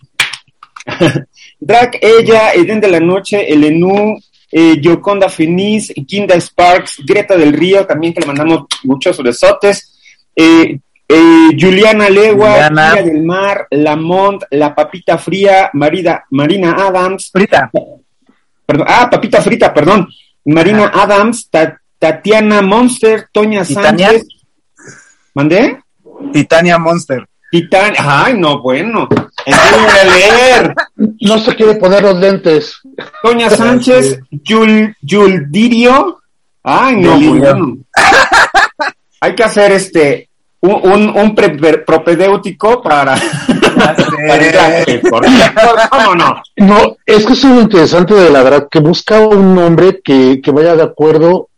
Drag 1.61 1.99
Ella, 2.01 2.53
Eden 2.55 2.81
de 2.81 2.89
la 2.89 3.01
Noche, 3.01 3.51
Elenú, 3.53 4.19
eh, 4.51 4.77
Yoconda 4.81 5.29
Feliz, 5.29 5.93
Kinda 6.07 6.35
Sparks, 6.41 7.01
Greta 7.07 7.37
del 7.37 7.53
Río, 7.53 7.87
también 7.87 8.13
que 8.13 8.21
le 8.21 8.27
mandamos 8.27 8.65
muchos 8.85 9.17
besotes. 9.23 9.99
Eh, 10.35 10.79
eh, 11.09 11.49
Juliana 11.59 12.09
Legua, 12.09 12.53
Juliana. 12.53 12.95
Del 12.95 13.23
Mar, 13.23 13.67
Lamont, 13.71 14.43
La 14.51 14.75
Papita 14.75 15.19
Fría, 15.19 15.71
Marida, 15.75 16.25
Marina 16.31 16.73
Adams, 16.79 17.31
Frita, 17.33 17.71
perdón, 18.67 18.87
ah, 18.89 19.09
Papita 19.11 19.41
Frita, 19.41 19.73
perdón, 19.73 20.09
Marina 20.47 20.91
Adams, 20.95 21.49
Ta- 21.51 21.79
Tatiana 21.99 22.61
Monster, 22.63 23.29
Toña. 23.33 23.65
Sánchez. 23.65 24.25
¿Mandé? 25.35 25.79
Titania 26.33 26.79
Monster. 26.79 27.27
Titania, 27.51 28.01
ay, 28.01 28.35
no, 28.39 28.63
bueno, 28.63 29.09
enséñame 29.45 30.01
a 30.01 30.05
leer. 30.05 30.75
No 31.21 31.39
se 31.39 31.55
quiere 31.55 31.75
poner 31.75 32.03
los 32.03 32.17
lentes. 32.17 32.81
Toña 33.23 33.51
Sánchez, 33.51 34.21
Yul, 34.31 34.95
Yuldirio. 35.03 36.21
Ay, 36.63 36.97
no, 36.97 37.19
bueno. 37.19 37.77
Hay 39.21 39.35
que 39.35 39.45
hacer 39.45 39.73
este 39.73 40.29
un, 40.61 40.75
un, 40.93 41.09
un 41.17 41.35
pre- 41.35 41.57
pre- 41.59 41.79
propedéutico 41.79 42.81
para, 42.83 43.17
¿Cómo 45.91 46.15
no? 46.15 46.43
No, 46.57 46.97
es 47.05 47.27
que 47.27 47.33
es 47.33 47.45
lo 47.45 47.61
interesante 47.61 48.15
de 48.15 48.31
la 48.31 48.43
verdad, 48.43 48.69
que 48.71 48.81
busca 48.81 49.21
un 49.21 49.55
nombre 49.55 50.01
que, 50.03 50.41
que 50.43 50.51
vaya 50.51 50.75
de 50.77 50.83
acuerdo 50.85 51.49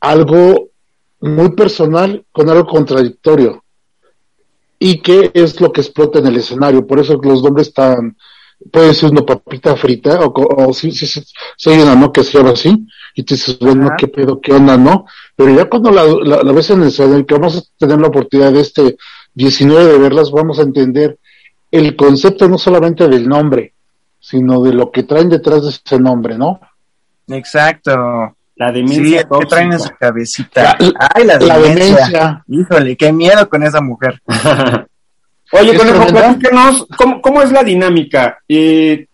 a 0.00 0.10
algo 0.10 0.68
muy 1.24 1.50
personal 1.50 2.24
con 2.32 2.48
algo 2.48 2.66
contradictorio. 2.66 3.64
Y 4.78 5.00
que 5.00 5.30
es 5.34 5.60
lo 5.60 5.72
que 5.72 5.80
explota 5.80 6.18
en 6.18 6.26
el 6.26 6.36
escenario. 6.36 6.86
Por 6.86 6.98
eso 6.98 7.18
los 7.22 7.42
nombres 7.42 7.72
tan 7.72 8.16
puede 8.70 8.94
ser 8.94 9.10
una 9.10 9.22
papita 9.22 9.76
frita, 9.76 10.20
o, 10.20 10.32
o, 10.32 10.72
si, 10.72 10.92
si, 10.92 11.06
si, 11.06 11.70
hay 11.70 11.80
una, 11.80 11.94
¿no? 11.94 12.12
Que 12.12 12.24
se 12.24 12.38
llama 12.38 12.50
así, 12.50 12.86
y 13.14 13.22
tú 13.22 13.34
dices, 13.34 13.58
bueno, 13.58 13.90
qué 13.98 14.08
pedo, 14.08 14.40
qué 14.40 14.52
onda, 14.52 14.76
¿no? 14.76 15.06
Pero 15.36 15.54
ya 15.54 15.68
cuando 15.68 15.90
la, 15.90 16.04
la, 16.04 16.42
la 16.42 16.52
ves 16.52 16.70
en 16.70 16.82
el 16.82 17.26
que 17.26 17.34
vamos 17.34 17.58
a 17.58 17.62
tener 17.78 18.00
la 18.00 18.08
oportunidad 18.08 18.52
de 18.52 18.60
este 18.60 18.96
19 19.34 19.84
de 19.84 19.98
verlas, 19.98 20.30
vamos 20.30 20.58
a 20.58 20.62
entender 20.62 21.18
el 21.70 21.96
concepto 21.96 22.48
no 22.48 22.56
solamente 22.56 23.08
del 23.08 23.28
nombre, 23.28 23.74
sino 24.20 24.62
de 24.62 24.72
lo 24.72 24.90
que 24.90 25.02
traen 25.02 25.28
detrás 25.28 25.62
de 25.64 25.70
ese 25.70 25.98
nombre, 25.98 26.38
¿no? 26.38 26.60
Exacto. 27.28 27.92
La 28.56 28.70
demencia. 28.70 29.20
Sí, 29.20 29.26
¿qué 29.40 29.46
traen 29.46 29.72
en 29.72 29.80
su 29.80 29.90
cabecita? 29.98 30.62
La, 30.62 30.94
Ay, 31.14 31.24
la 31.24 31.38
demencia. 31.38 31.56
la 31.56 31.58
demencia. 31.58 32.44
Híjole, 32.48 32.96
qué 32.96 33.12
miedo 33.12 33.48
con 33.48 33.62
esa 33.62 33.80
mujer. 33.80 34.20
Oye, 35.52 35.76
Conejo, 35.76 36.06
platícanos, 36.06 36.86
¿cómo, 36.96 37.20
¿cómo 37.20 37.42
es 37.42 37.52
la 37.52 37.62
dinámica? 37.62 38.38
Eh, 38.48 39.06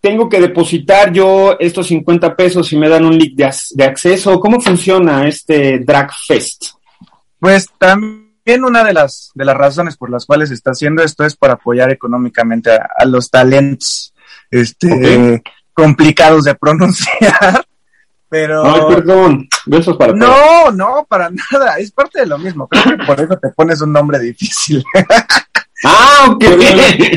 tengo 0.00 0.28
que 0.28 0.40
depositar 0.40 1.12
yo 1.12 1.56
estos 1.58 1.88
50 1.88 2.34
pesos 2.36 2.72
y 2.72 2.76
me 2.76 2.88
dan 2.88 3.04
un 3.04 3.16
link 3.16 3.36
de, 3.36 3.50
de 3.74 3.84
acceso. 3.84 4.40
¿Cómo 4.40 4.60
funciona 4.60 5.26
este 5.26 5.80
Drag 5.80 6.10
Fest? 6.26 6.66
Pues 7.38 7.68
también 7.78 8.64
una 8.64 8.82
de 8.84 8.92
las, 8.92 9.30
de 9.34 9.44
las 9.44 9.56
razones 9.56 9.96
por 9.96 10.10
las 10.10 10.24
cuales 10.24 10.50
está 10.50 10.70
haciendo 10.70 11.02
esto 11.02 11.24
es 11.24 11.36
para 11.36 11.54
apoyar 11.54 11.90
económicamente 11.90 12.70
a, 12.70 12.88
a 12.96 13.04
los 13.04 13.30
talentos 13.30 14.14
este, 14.50 14.92
okay. 14.92 15.42
complicados 15.72 16.44
de 16.44 16.54
pronunciar. 16.54 17.64
Pero. 18.28 18.64
Ay, 18.64 18.80
perdón. 18.88 19.48
Besos 19.66 19.96
para 19.96 20.12
No, 20.12 20.26
todos. 20.26 20.76
no, 20.76 21.06
para 21.08 21.30
nada. 21.30 21.78
Es 21.78 21.92
parte 21.92 22.20
de 22.20 22.26
lo 22.26 22.38
mismo. 22.38 22.68
Creo 22.68 22.84
que 22.84 23.04
por 23.04 23.20
eso 23.20 23.38
te 23.38 23.48
pones 23.50 23.80
un 23.80 23.92
nombre 23.92 24.18
difícil. 24.18 24.84
Ah, 25.84 26.26
ok. 26.30 26.42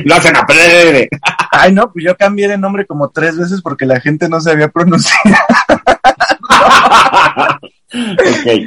Lo 0.05 0.13
hacen 0.13 0.35
a 0.35 0.43
breve. 0.43 1.09
Ay, 1.49 1.73
no, 1.73 1.91
pues 1.91 2.05
yo 2.05 2.15
cambié 2.15 2.47
de 2.47 2.59
nombre 2.59 2.85
como 2.85 3.09
tres 3.09 3.35
veces 3.35 3.59
porque 3.59 3.87
la 3.87 3.99
gente 3.99 4.29
no 4.29 4.39
sabía 4.39 4.67
pronunciar. 4.67 5.17
ok. 7.93 8.63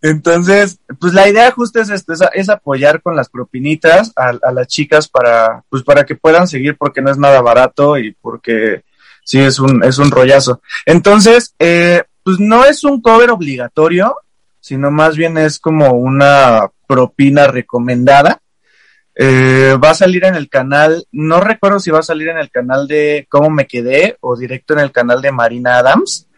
Entonces, 0.00 0.80
pues 0.98 1.14
la 1.14 1.28
idea 1.28 1.52
justo 1.52 1.80
es 1.80 1.88
esto, 1.88 2.12
es, 2.12 2.20
es 2.34 2.48
apoyar 2.48 3.00
con 3.00 3.14
las 3.14 3.28
propinitas 3.28 4.12
a, 4.16 4.32
a, 4.42 4.50
las 4.50 4.66
chicas 4.66 5.08
para, 5.08 5.62
pues 5.70 5.84
para 5.84 6.04
que 6.04 6.16
puedan 6.16 6.48
seguir 6.48 6.76
porque 6.76 7.00
no 7.00 7.08
es 7.08 7.16
nada 7.16 7.40
barato 7.40 7.96
y 7.96 8.10
porque 8.20 8.82
sí 9.24 9.40
es 9.40 9.58
un, 9.58 9.82
es 9.84 9.98
un 9.98 10.10
rollazo. 10.10 10.60
Entonces, 10.86 11.54
eh, 11.58 12.02
pues 12.22 12.38
no 12.38 12.64
es 12.64 12.84
un 12.84 13.00
cover 13.00 13.30
obligatorio, 13.30 14.16
sino 14.60 14.90
más 14.90 15.16
bien 15.16 15.38
es 15.38 15.58
como 15.58 15.92
una 15.92 16.70
propina 16.86 17.46
recomendada. 17.46 18.40
Eh, 19.14 19.76
va 19.82 19.90
a 19.90 19.94
salir 19.94 20.24
en 20.24 20.34
el 20.34 20.48
canal, 20.48 21.06
no 21.12 21.40
recuerdo 21.40 21.78
si 21.80 21.90
va 21.90 21.98
a 21.98 22.04
salir 22.04 22.28
en 22.28 22.38
el 22.38 22.50
canal 22.50 22.88
de 22.88 23.26
Cómo 23.28 23.50
me 23.50 23.66
quedé 23.66 24.16
o 24.20 24.36
directo 24.36 24.72
en 24.72 24.80
el 24.80 24.92
canal 24.92 25.20
de 25.20 25.32
Marina 25.32 25.76
Adams, 25.76 26.28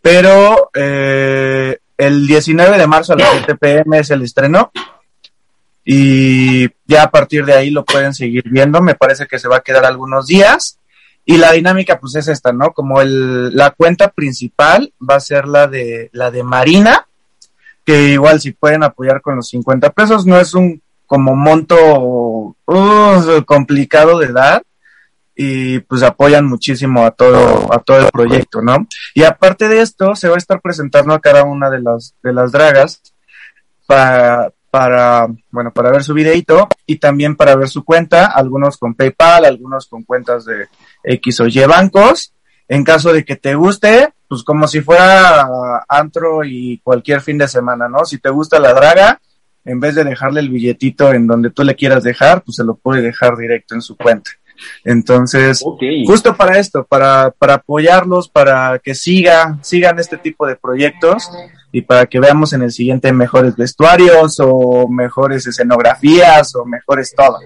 pero 0.00 0.70
eh, 0.72 1.78
el 1.98 2.26
19 2.26 2.78
de 2.78 2.86
marzo 2.86 3.12
a 3.12 3.16
las 3.16 3.30
7 3.30 3.56
pm 3.56 3.98
es 3.98 4.10
el 4.10 4.22
estreno 4.22 4.72
y 5.84 6.66
ya 6.86 7.02
a 7.02 7.10
partir 7.10 7.44
de 7.44 7.52
ahí 7.52 7.68
lo 7.68 7.84
pueden 7.84 8.14
seguir 8.14 8.44
viendo, 8.48 8.80
me 8.80 8.94
parece 8.94 9.26
que 9.26 9.38
se 9.38 9.48
va 9.48 9.56
a 9.56 9.62
quedar 9.62 9.84
algunos 9.84 10.26
días 10.26 10.78
y 11.26 11.38
la 11.38 11.52
dinámica 11.52 11.98
pues 11.98 12.16
es 12.16 12.28
esta, 12.28 12.52
¿no? 12.52 12.72
Como 12.72 13.00
el, 13.00 13.54
la 13.54 13.70
cuenta 13.70 14.08
principal 14.08 14.92
va 15.00 15.16
a 15.16 15.20
ser 15.20 15.46
la 15.46 15.66
de, 15.66 16.10
la 16.12 16.30
de 16.30 16.42
Marina, 16.42 17.06
que 17.84 18.10
igual 18.10 18.40
si 18.40 18.52
pueden 18.52 18.82
apoyar 18.82 19.20
con 19.20 19.36
los 19.36 19.48
50 19.48 19.90
pesos, 19.90 20.26
no 20.26 20.38
es 20.38 20.54
un 20.54 20.82
como 21.06 21.34
monto 21.34 21.76
uh, 22.66 23.44
complicado 23.46 24.18
de 24.18 24.32
dar 24.32 24.62
y 25.36 25.80
pues 25.80 26.02
apoyan 26.02 26.46
muchísimo 26.46 27.04
a 27.04 27.10
todo 27.10 27.72
a 27.72 27.78
todo 27.80 27.98
el 27.98 28.10
proyecto, 28.10 28.62
¿no? 28.62 28.86
Y 29.14 29.24
aparte 29.24 29.68
de 29.68 29.80
esto 29.80 30.14
se 30.14 30.28
va 30.28 30.36
a 30.36 30.38
estar 30.38 30.60
presentando 30.60 31.12
a 31.12 31.20
cada 31.20 31.44
una 31.44 31.70
de 31.70 31.80
las 31.80 32.14
de 32.22 32.32
las 32.32 32.52
dragas 32.52 33.02
para 33.86 34.52
para 34.74 35.28
bueno, 35.52 35.72
para 35.72 35.92
ver 35.92 36.02
su 36.02 36.12
videito 36.14 36.66
y 36.84 36.96
también 36.96 37.36
para 37.36 37.54
ver 37.54 37.68
su 37.68 37.84
cuenta, 37.84 38.26
algunos 38.26 38.76
con 38.76 38.96
PayPal, 38.96 39.44
algunos 39.44 39.86
con 39.86 40.02
cuentas 40.02 40.46
de 40.46 40.66
X 41.04 41.38
o 41.38 41.46
Y 41.46 41.64
bancos. 41.64 42.32
En 42.66 42.82
caso 42.82 43.12
de 43.12 43.24
que 43.24 43.36
te 43.36 43.54
guste, 43.54 44.12
pues 44.26 44.42
como 44.42 44.66
si 44.66 44.80
fuera 44.80 45.48
antro 45.88 46.42
y 46.44 46.80
cualquier 46.82 47.20
fin 47.20 47.38
de 47.38 47.46
semana, 47.46 47.88
¿no? 47.88 48.04
Si 48.04 48.18
te 48.18 48.30
gusta 48.30 48.58
la 48.58 48.74
draga, 48.74 49.20
en 49.64 49.78
vez 49.78 49.94
de 49.94 50.02
dejarle 50.02 50.40
el 50.40 50.48
billetito 50.48 51.12
en 51.12 51.28
donde 51.28 51.50
tú 51.50 51.62
le 51.62 51.76
quieras 51.76 52.02
dejar, 52.02 52.42
pues 52.42 52.56
se 52.56 52.64
lo 52.64 52.74
puede 52.74 53.00
dejar 53.00 53.36
directo 53.36 53.76
en 53.76 53.80
su 53.80 53.96
cuenta. 53.96 54.32
Entonces, 54.82 55.62
okay. 55.64 56.04
justo 56.04 56.36
para 56.36 56.58
esto, 56.58 56.84
para, 56.84 57.30
para 57.30 57.54
apoyarlos, 57.54 58.28
para 58.28 58.80
que 58.80 58.96
siga, 58.96 59.56
sigan 59.62 60.00
este 60.00 60.16
tipo 60.16 60.48
de 60.48 60.56
proyectos 60.56 61.30
y 61.74 61.82
para 61.82 62.06
que 62.06 62.20
veamos 62.20 62.52
en 62.52 62.62
el 62.62 62.70
siguiente 62.70 63.12
mejores 63.12 63.56
vestuarios 63.56 64.38
o 64.38 64.88
mejores 64.88 65.44
escenografías 65.44 66.54
o 66.54 66.64
mejores 66.64 67.12
todo. 67.16 67.40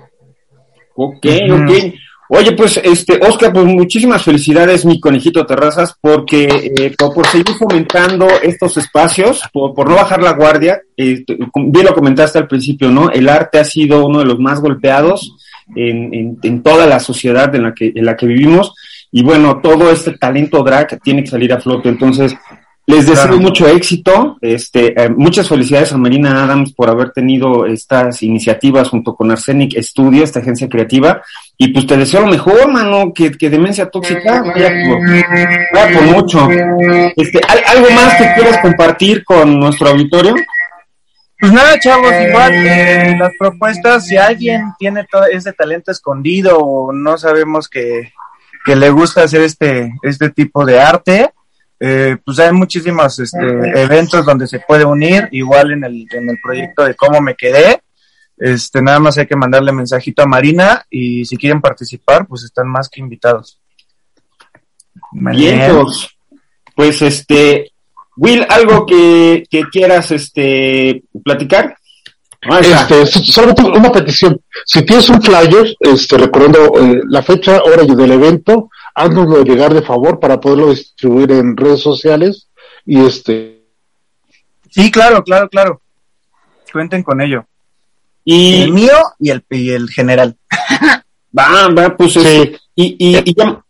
Ok, 0.96 1.24
-huh. 1.24 1.64
ok. 1.64 1.94
Oye, 2.28 2.52
pues, 2.52 2.78
este, 2.84 3.18
Oscar, 3.26 3.54
pues 3.54 3.64
muchísimas 3.64 4.22
felicidades, 4.22 4.84
mi 4.84 5.00
conejito 5.00 5.46
terrazas, 5.46 5.96
porque 5.98 6.44
eh, 6.76 6.94
por, 6.98 7.14
por, 7.14 7.26
seguir 7.26 7.54
fomentando 7.54 8.26
estos 8.42 8.76
espacios, 8.76 9.40
por, 9.50 9.72
por 9.72 9.88
no 9.88 9.94
bajar 9.94 10.22
la 10.22 10.34
guardia, 10.34 10.78
eh, 10.94 11.24
bien 11.26 11.86
lo 11.86 11.94
comentaste 11.94 12.36
al 12.36 12.46
principio, 12.46 12.90
¿no? 12.90 13.08
El 13.08 13.30
arte 13.30 13.58
ha 13.58 13.64
sido 13.64 14.04
uno 14.04 14.18
de 14.18 14.26
los 14.26 14.38
más 14.38 14.60
golpeados 14.60 15.36
en, 15.74 16.12
en, 16.12 16.38
en 16.42 16.62
toda 16.62 16.86
la 16.86 17.00
sociedad 17.00 17.54
en 17.54 17.62
la 17.62 17.72
que, 17.72 17.92
en 17.94 18.04
la 18.04 18.14
que 18.14 18.26
vivimos, 18.26 18.74
y 19.10 19.22
bueno, 19.22 19.60
todo 19.62 19.90
este 19.90 20.18
talento 20.18 20.62
drag 20.62 21.00
tiene 21.00 21.24
que 21.24 21.30
salir 21.30 21.50
a 21.54 21.60
flote, 21.60 21.88
entonces, 21.88 22.36
les 22.88 23.07
deseo 23.07 23.24
claro. 23.24 23.40
mucho 23.40 23.68
éxito, 23.68 24.38
este, 24.40 24.98
eh, 24.98 25.11
muchas 25.11 25.46
felicidades 25.46 25.92
a 25.92 25.98
Marina 25.98 26.42
Adams 26.42 26.72
por 26.72 26.88
haber 26.88 27.11
tenido 27.11 27.66
estas 27.66 28.22
iniciativas 28.22 28.88
junto 28.88 29.14
con 29.14 29.31
Arsenic 29.31 29.79
Studio, 29.83 30.24
esta 30.24 30.40
agencia 30.40 30.70
creativa, 30.70 31.20
y 31.59 31.68
pues 31.68 31.87
te 31.87 31.98
deseo 31.98 32.22
lo 32.22 32.29
mejor, 32.29 32.72
mano, 32.72 33.12
que, 33.12 33.31
que 33.33 33.51
demencia 33.51 33.90
tóxica 33.90 34.42
vaya 34.42 34.72
por, 34.88 35.01
vaya 35.74 35.98
por 35.98 36.07
mucho. 36.07 36.48
Este, 37.14 37.40
¿Algo 37.66 37.90
más 37.90 38.16
que 38.16 38.33
quieras 38.35 38.59
compartir 38.62 39.22
con 39.22 39.61
nuestro 39.61 39.90
auditorio? 39.90 40.35
Pues 41.38 41.53
nada, 41.53 41.79
chavos, 41.79 42.11
igual 42.27 42.55
eh, 42.55 43.16
las 43.18 43.33
propuestas, 43.38 44.07
si 44.07 44.16
alguien 44.16 44.62
tiene 44.79 45.05
todo 45.05 45.27
ese 45.27 45.53
talento 45.53 45.92
escondido 45.92 46.57
o 46.59 46.90
no 46.90 47.18
sabemos 47.18 47.68
que, 47.68 48.14
que 48.64 48.74
le 48.74 48.88
gusta 48.88 49.24
hacer 49.24 49.42
este, 49.42 49.92
este 50.01 50.31
tipo 50.31 50.64
de 50.64 50.81
arte, 50.81 51.33
eh, 51.80 52.16
pues 52.24 52.38
hay 52.40 52.52
muchísimos 52.52 53.18
este, 53.18 53.46
eventos 53.80 54.24
donde 54.24 54.46
se 54.46 54.60
puede 54.60 54.84
unir, 54.84 55.28
igual 55.30 55.72
en 55.72 55.84
el, 55.84 56.06
en 56.10 56.30
el 56.30 56.38
proyecto 56.42 56.84
de 56.84 56.94
cómo 56.94 57.20
me 57.20 57.34
quedé. 57.34 57.82
Este, 58.36 58.82
nada 58.82 59.00
más 59.00 59.18
hay 59.18 59.26
que 59.26 59.36
mandarle 59.36 59.72
mensajito 59.72 60.22
a 60.22 60.26
Marina 60.26 60.84
y 60.90 61.24
si 61.24 61.36
quieren 61.36 61.60
participar, 61.60 62.26
pues 62.26 62.44
están 62.44 62.68
más 62.68 62.88
que 62.88 63.00
invitados. 63.00 63.60
Bien, 65.12 65.72
pues, 65.72 66.08
pues 66.74 67.02
este, 67.02 67.72
Will, 68.16 68.44
algo 68.48 68.84
que, 68.84 69.44
que 69.48 69.62
quieras 69.64 70.10
este 70.10 71.04
platicar. 71.24 71.77
Este, 72.40 73.07
solamente 73.07 73.62
una 73.64 73.90
petición. 73.90 74.40
Si 74.64 74.83
tienes 74.85 75.09
un 75.09 75.20
flyer, 75.20 75.77
este, 75.81 76.18
recordando 76.18 76.72
eh, 76.81 77.03
la 77.09 77.22
fecha, 77.22 77.62
hora 77.62 77.83
y 77.83 77.94
del 77.94 78.12
evento, 78.12 78.70
háznoslo 78.94 79.42
llegar 79.42 79.74
de 79.74 79.83
favor 79.83 80.20
para 80.20 80.40
poderlo 80.40 80.70
distribuir 80.70 81.33
en 81.33 81.57
redes 81.57 81.81
sociales 81.81 82.48
y 82.87 83.05
este. 83.05 83.64
Sí, 84.70 84.90
claro, 84.90 85.22
claro, 85.24 85.48
claro. 85.48 85.81
Cuenten 86.72 87.03
con 87.03 87.20
ello. 87.20 87.44
Y 88.24 88.62
el 88.62 88.72
mío 88.72 88.96
y 89.18 89.31
el, 89.31 89.44
y 89.51 89.70
el 89.70 89.88
general. 89.88 90.37
Va, 91.38 91.68
va, 91.68 91.94
pues 91.94 92.14
sí. 92.14 92.20
Este, 92.20 92.59
y, 92.74 92.96
y, 92.98 93.31
y 93.31 93.35
ya, 93.35 93.62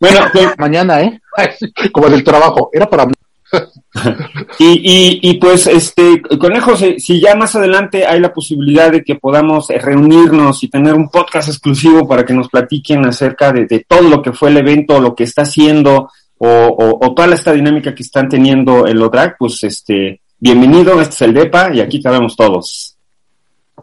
bueno, 0.00 0.20
pues, 0.32 0.48
mañana, 0.58 1.00
¿eh? 1.02 1.20
Como 1.92 2.08
del 2.08 2.24
trabajo, 2.24 2.70
era 2.72 2.88
para 2.88 3.06
mí. 3.06 3.12
y, 4.58 4.64
y, 4.64 5.18
y, 5.22 5.34
pues, 5.34 5.66
este, 5.66 6.20
Conejo, 6.38 6.76
si, 6.76 6.98
si, 6.98 7.20
ya 7.20 7.34
más 7.34 7.54
adelante 7.54 8.06
hay 8.06 8.20
la 8.20 8.32
posibilidad 8.32 8.90
de 8.90 9.02
que 9.02 9.16
podamos 9.16 9.68
reunirnos 9.68 10.62
y 10.62 10.68
tener 10.68 10.94
un 10.94 11.08
podcast 11.08 11.48
exclusivo 11.48 12.06
para 12.08 12.24
que 12.24 12.34
nos 12.34 12.48
platiquen 12.48 13.04
acerca 13.06 13.52
de, 13.52 13.66
de 13.66 13.84
todo 13.86 14.02
lo 14.02 14.22
que 14.22 14.32
fue 14.32 14.50
el 14.50 14.56
evento, 14.58 15.00
lo 15.00 15.14
que 15.14 15.24
está 15.24 15.42
haciendo 15.42 16.10
o, 16.38 16.48
o, 16.48 17.06
o, 17.06 17.14
toda 17.14 17.34
esta 17.34 17.52
dinámica 17.52 17.94
que 17.94 18.02
están 18.02 18.28
teniendo 18.28 18.86
el 18.86 19.00
ODRAC, 19.00 19.36
pues, 19.38 19.62
este, 19.64 20.20
bienvenido, 20.38 21.00
este 21.00 21.14
es 21.14 21.22
el 21.22 21.34
DEPA 21.34 21.74
y 21.74 21.80
aquí 21.80 22.02
cabemos 22.02 22.36
todos. 22.36 22.96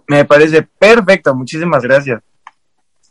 Me 0.07 0.25
parece 0.25 0.63
perfecto, 0.63 1.33
muchísimas 1.33 1.83
gracias. 1.83 2.21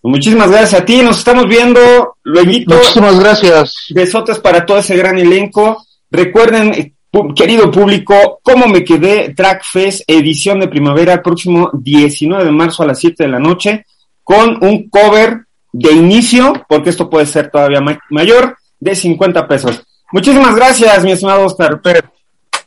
Muchísimas 0.03 0.51
gracias 0.51 0.81
a 0.81 0.85
ti, 0.85 1.03
nos 1.03 1.19
estamos 1.19 1.47
viendo 1.47 2.17
luego. 2.23 2.51
Muchísimas 2.67 3.21
gracias. 3.21 3.75
Besotes 3.91 4.39
para 4.39 4.65
todo 4.65 4.79
ese 4.79 4.97
gran 4.97 5.19
elenco. 5.19 5.85
Recuerden, 6.11 6.95
querido 7.35 7.71
público, 7.71 8.41
cómo 8.43 8.67
me 8.67 8.85
quedé 8.85 9.35
Track 9.35 9.65
Fest 9.65 10.03
edición 10.07 10.61
de 10.61 10.69
primavera 10.69 11.15
el 11.15 11.23
próximo 11.23 11.71
19 11.73 12.45
de 12.45 12.51
marzo 12.51 12.83
a 12.83 12.87
las 12.87 12.99
7 12.99 13.25
de 13.25 13.29
la 13.29 13.39
noche 13.39 13.87
con 14.23 14.63
un 14.65 14.89
cover 14.89 15.45
de 15.73 15.93
inicio, 15.93 16.53
porque 16.69 16.91
esto 16.91 17.09
puede 17.09 17.27
ser 17.27 17.51
todavía 17.51 17.81
mayor, 18.11 18.57
de 18.79 18.95
50 18.95 19.47
pesos. 19.47 19.83
Muchísimas 20.13 20.55
gracias, 20.55 21.05
mi 21.05 21.13
estimado 21.13 21.47
Oscar. 21.47 21.81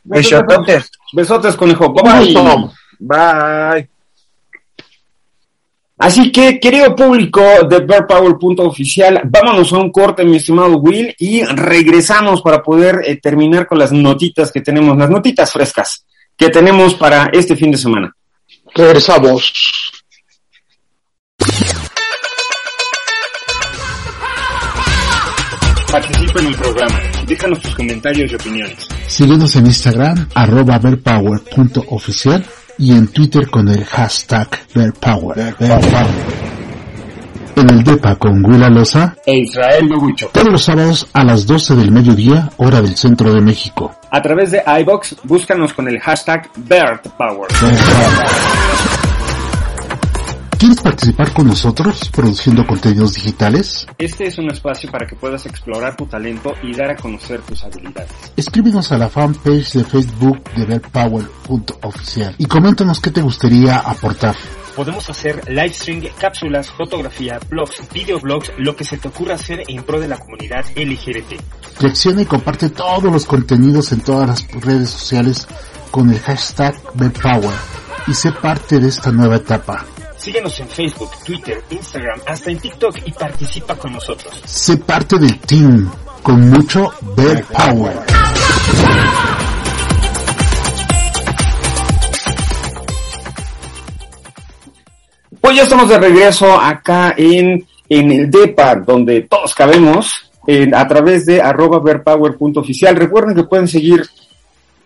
Besotes. 0.04 0.90
Besotes, 1.12 1.56
conejo. 1.56 1.92
Bye. 1.92 2.34
Bye. 2.98 3.88
Así 5.96 6.32
que, 6.32 6.58
querido 6.58 6.94
público 6.96 7.40
de 7.68 7.86
Oficial, 8.58 9.22
vámonos 9.24 9.72
a 9.72 9.78
un 9.78 9.92
corte, 9.92 10.24
mi 10.24 10.38
estimado 10.38 10.76
Will, 10.78 11.14
y 11.18 11.44
regresamos 11.44 12.42
para 12.42 12.62
poder 12.62 13.02
eh, 13.04 13.20
terminar 13.20 13.66
con 13.66 13.78
las 13.78 13.92
notitas 13.92 14.50
que 14.50 14.60
tenemos, 14.60 14.96
las 14.96 15.08
notitas 15.08 15.52
frescas 15.52 16.04
que 16.36 16.50
tenemos 16.50 16.94
para 16.94 17.30
este 17.32 17.54
fin 17.54 17.70
de 17.70 17.78
semana. 17.78 18.12
Regresamos. 18.74 19.52
Participa 25.92 26.40
en 26.40 26.46
el 26.48 26.56
programa. 26.56 27.00
Déjanos 27.24 27.60
tus 27.60 27.74
comentarios 27.76 28.32
y 28.32 28.34
opiniones. 28.34 28.88
Síguenos 29.06 29.54
en 29.54 29.66
Instagram, 29.66 30.28
arroba 30.34 30.76
verpower.oficial 30.80 32.44
y 32.78 32.92
en 32.92 33.08
Twitter 33.08 33.48
con 33.50 33.68
el 33.68 33.84
hashtag 33.84 34.48
verpower. 34.74 35.54
En 37.56 37.70
el 37.70 37.84
DEPA 37.84 38.16
con 38.16 38.44
Willa 38.44 38.68
Loza 38.68 39.14
e 39.24 39.38
Israel 39.38 39.88
Nogucho. 39.88 40.28
Todos 40.32 40.50
los 40.50 40.62
sábados 40.62 41.06
a 41.12 41.22
las 41.22 41.46
12 41.46 41.76
del 41.76 41.92
mediodía, 41.92 42.50
hora 42.56 42.80
del 42.80 42.96
centro 42.96 43.32
de 43.32 43.40
México. 43.40 43.94
A 44.10 44.20
través 44.20 44.50
de 44.50 44.62
iBox, 44.80 45.16
búscanos 45.22 45.72
con 45.72 45.88
el 45.88 46.00
hashtag 46.00 46.50
BertPower. 46.56 47.48
¿Quieres 50.58 50.80
participar 50.80 51.32
con 51.32 51.48
nosotros 51.48 52.08
produciendo 52.10 52.66
contenidos 52.66 53.14
digitales? 53.14 53.86
Este 53.98 54.26
es 54.26 54.38
un 54.38 54.50
espacio 54.50 54.90
para 54.90 55.06
que 55.06 55.16
puedas 55.16 55.46
explorar 55.46 55.96
tu 55.96 56.06
talento 56.06 56.52
y 56.62 56.74
dar 56.74 56.90
a 56.90 56.96
conocer 56.96 57.40
tus 57.40 57.64
habilidades. 57.64 58.10
Escríbenos 58.36 58.92
a 58.92 58.98
la 58.98 59.08
fanpage 59.08 59.72
de 59.72 59.84
Facebook 59.84 60.44
de 60.54 60.64
BerPower.oficial 60.64 62.36
y 62.38 62.46
coméntanos 62.46 63.00
qué 63.00 63.10
te 63.10 63.20
gustaría 63.20 63.78
aportar. 63.78 64.36
Podemos 64.76 65.08
hacer 65.10 65.48
live 65.48 65.72
stream, 65.72 66.02
cápsulas, 66.18 66.70
fotografía, 66.70 67.38
blogs, 67.48 67.82
videoblogs, 67.92 68.52
lo 68.58 68.76
que 68.76 68.84
se 68.84 68.96
te 68.96 69.08
ocurra 69.08 69.34
hacer 69.34 69.62
en 69.68 69.82
pro 69.82 70.00
de 70.00 70.08
la 70.08 70.18
comunidad 70.18 70.64
LGBT. 70.76 71.40
Reacciona 71.80 72.22
y 72.22 72.26
comparte 72.26 72.70
todos 72.70 73.04
los 73.04 73.26
contenidos 73.26 73.92
en 73.92 74.00
todas 74.00 74.28
las 74.28 74.64
redes 74.64 74.90
sociales 74.90 75.48
con 75.90 76.10
el 76.10 76.18
hashtag 76.20 76.76
BerPower 76.94 77.54
y 78.06 78.14
sé 78.14 78.32
parte 78.32 78.78
de 78.78 78.88
esta 78.88 79.10
nueva 79.10 79.36
etapa. 79.36 79.84
Síguenos 80.24 80.58
en 80.58 80.68
Facebook, 80.68 81.10
Twitter, 81.22 81.62
Instagram, 81.68 82.18
hasta 82.26 82.50
en 82.50 82.58
TikTok 82.58 82.96
y 83.04 83.12
participa 83.12 83.76
con 83.76 83.92
nosotros. 83.92 84.40
Sé 84.46 84.78
parte 84.78 85.18
del 85.18 85.38
team 85.40 85.92
con 86.22 86.48
mucho 86.48 86.90
Bear 87.14 87.44
Power. 87.44 87.92
Pues 95.42 95.56
ya 95.56 95.62
estamos 95.64 95.90
de 95.90 95.98
regreso 95.98 96.58
acá 96.58 97.14
en, 97.18 97.66
en 97.90 98.10
el 98.10 98.30
DEPA, 98.30 98.76
donde 98.76 99.20
todos 99.28 99.54
cabemos, 99.54 100.32
a 100.74 100.88
través 100.88 101.26
de 101.26 101.42
arroba 101.42 101.80
verpower.oficial. 101.80 102.96
Recuerden 102.96 103.36
que 103.36 103.44
pueden 103.44 103.68
seguir 103.68 104.06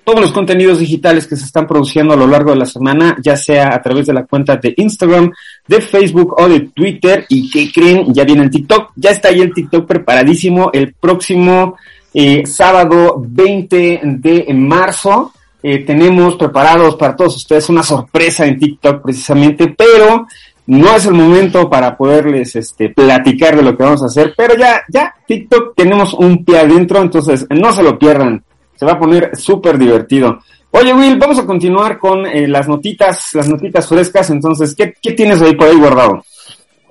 todos 0.08 0.22
los 0.22 0.32
contenidos 0.32 0.78
digitales 0.78 1.26
que 1.26 1.36
se 1.36 1.44
están 1.44 1.66
produciendo 1.66 2.14
a 2.14 2.16
lo 2.16 2.26
largo 2.26 2.52
de 2.52 2.56
la 2.56 2.64
semana, 2.64 3.18
ya 3.22 3.36
sea 3.36 3.74
a 3.74 3.82
través 3.82 4.06
de 4.06 4.14
la 4.14 4.24
cuenta 4.24 4.56
de 4.56 4.72
Instagram, 4.74 5.30
de 5.66 5.82
Facebook 5.82 6.34
o 6.40 6.48
de 6.48 6.60
Twitter. 6.74 7.26
¿Y 7.28 7.50
qué 7.50 7.70
creen? 7.70 8.06
Ya 8.14 8.24
viene 8.24 8.44
el 8.44 8.50
TikTok. 8.50 8.92
Ya 8.96 9.10
está 9.10 9.28
ahí 9.28 9.42
el 9.42 9.52
TikTok 9.52 9.86
preparadísimo. 9.86 10.70
El 10.72 10.94
próximo 10.94 11.76
eh, 12.14 12.46
sábado 12.46 13.22
20 13.22 14.00
de 14.02 14.46
marzo 14.54 15.30
eh, 15.62 15.80
tenemos 15.80 16.36
preparados 16.36 16.96
para 16.96 17.14
todos 17.14 17.36
ustedes 17.36 17.68
una 17.68 17.82
sorpresa 17.82 18.46
en 18.46 18.58
TikTok 18.58 19.02
precisamente, 19.02 19.74
pero 19.76 20.26
no 20.68 20.96
es 20.96 21.04
el 21.04 21.12
momento 21.12 21.68
para 21.68 21.94
poderles 21.94 22.56
este, 22.56 22.88
platicar 22.88 23.56
de 23.56 23.62
lo 23.62 23.76
que 23.76 23.82
vamos 23.82 24.02
a 24.02 24.06
hacer, 24.06 24.32
pero 24.34 24.56
ya, 24.56 24.80
ya, 24.88 25.14
TikTok 25.26 25.74
tenemos 25.76 26.14
un 26.14 26.46
pie 26.46 26.60
adentro, 26.60 27.02
entonces 27.02 27.46
no 27.50 27.72
se 27.72 27.82
lo 27.82 27.98
pierdan. 27.98 28.42
Se 28.78 28.86
va 28.86 28.92
a 28.92 28.98
poner 28.98 29.36
súper 29.36 29.76
divertido. 29.76 30.38
Oye, 30.70 30.92
Will, 30.92 31.18
vamos 31.18 31.38
a 31.38 31.46
continuar 31.46 31.98
con 31.98 32.26
eh, 32.26 32.46
las 32.46 32.68
notitas, 32.68 33.30
las 33.32 33.48
notitas 33.48 33.88
frescas. 33.88 34.30
Entonces, 34.30 34.74
¿qué, 34.74 35.12
tienes 35.12 35.40
ahí 35.42 35.54
por 35.54 35.68
ahí 35.68 35.76
guardado? 35.76 36.24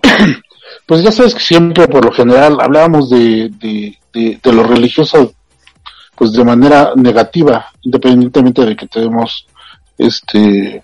Pues 0.86 1.04
ya 1.04 1.12
sabes 1.12 1.34
que 1.34 1.42
siempre, 1.42 1.86
por 1.90 2.06
lo 2.06 2.14
general, 2.14 2.60
hablábamos 2.62 3.10
de, 3.10 3.50
de, 3.60 3.98
de, 4.14 4.54
lo 4.54 4.64
religioso, 4.64 5.34
pues 6.16 6.32
de 6.32 6.46
manera 6.46 6.94
negativa, 6.96 7.66
independientemente 7.82 8.66
de 8.66 8.74
que 8.74 8.88
tenemos, 8.88 9.48
este, 9.98 10.82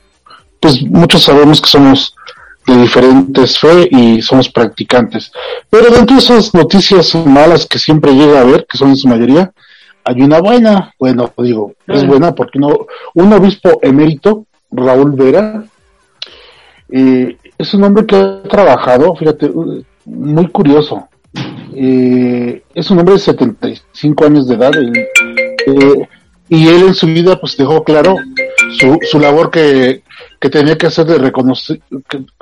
pues 0.60 0.82
muchos 0.82 1.24
sabemos 1.24 1.62
que 1.62 1.70
somos 1.70 2.16
de 2.68 2.78
diferentes 2.78 3.58
fe 3.58 3.88
y 3.92 4.22
somos 4.22 4.50
practicantes. 4.50 5.32
Pero 5.70 5.90
dentro 5.90 6.18
de 6.18 6.22
esas 6.22 6.54
noticias 6.54 7.16
malas 7.16 7.66
que 7.66 7.80
siempre 7.80 8.14
llega 8.14 8.40
a 8.40 8.42
haber, 8.42 8.66
que 8.70 8.78
son 8.78 8.90
en 8.90 8.98
su 8.98 9.08
mayoría, 9.08 9.54
hay 10.06 10.22
una 10.22 10.40
buena, 10.40 10.94
bueno, 11.00 11.32
digo, 11.38 11.74
es 11.88 12.06
buena 12.06 12.34
porque 12.36 12.60
no, 12.60 12.88
un 13.14 13.34
obispo 13.34 13.80
emérito, 13.82 14.46
Raúl 14.72 15.12
Vera, 15.14 15.64
eh, 16.90 17.38
es 17.58 17.74
un 17.74 17.84
hombre 17.84 18.06
que 18.06 18.16
ha 18.16 18.44
trabajado, 18.44 19.16
fíjate, 19.16 19.52
muy 20.06 20.48
curioso. 20.48 21.08
Eh, 21.76 22.64
es 22.74 22.92
un 22.92 23.00
hombre 23.00 23.16
de 23.16 23.20
75 23.20 24.26
años 24.26 24.48
de 24.48 24.56
edad 24.56 24.72
eh, 24.76 26.08
y 26.50 26.68
él 26.68 26.84
en 26.84 26.94
su 26.94 27.08
vida 27.08 27.40
pues 27.40 27.58
dejó 27.58 27.84
claro 27.84 28.16
su, 28.78 29.00
su 29.10 29.20
labor 29.20 29.50
que, 29.50 30.04
que 30.40 30.50
tenía 30.50 30.78
que 30.78 30.88
hacer 30.88 31.06
de 31.06 31.18
reconocer, 31.18 31.80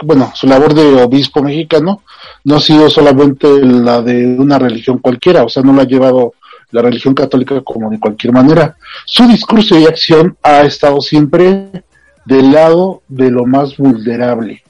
bueno, 0.04 0.32
su 0.34 0.47
labor 0.47 0.74
de 0.74 1.04
obispo 1.04 1.41
mexicano 1.41 2.02
no 2.43 2.56
ha 2.56 2.60
sido 2.60 2.89
solamente 2.89 3.47
la 3.63 4.02
de 4.02 4.26
una 4.26 4.58
religión 4.58 4.97
cualquiera, 4.97 5.43
o 5.43 5.50
sea, 5.50 5.63
no 5.63 5.71
la 5.71 5.84
ha 5.84 5.88
llevado 5.88 6.34
la 6.71 6.81
religión 6.81 7.13
católica 7.13 7.62
como 7.62 7.89
de 7.89 7.99
cualquier 7.99 8.34
manera. 8.34 8.75
Su 9.05 9.27
discurso 9.27 9.77
y 9.77 9.86
acción 9.86 10.38
ha 10.43 10.62
estado 10.62 11.01
siempre 11.01 11.84
del 12.25 12.51
lado 12.51 13.01
de 13.07 13.31
lo 13.31 13.45
más 13.45 13.77
vulnerable. 13.77 14.63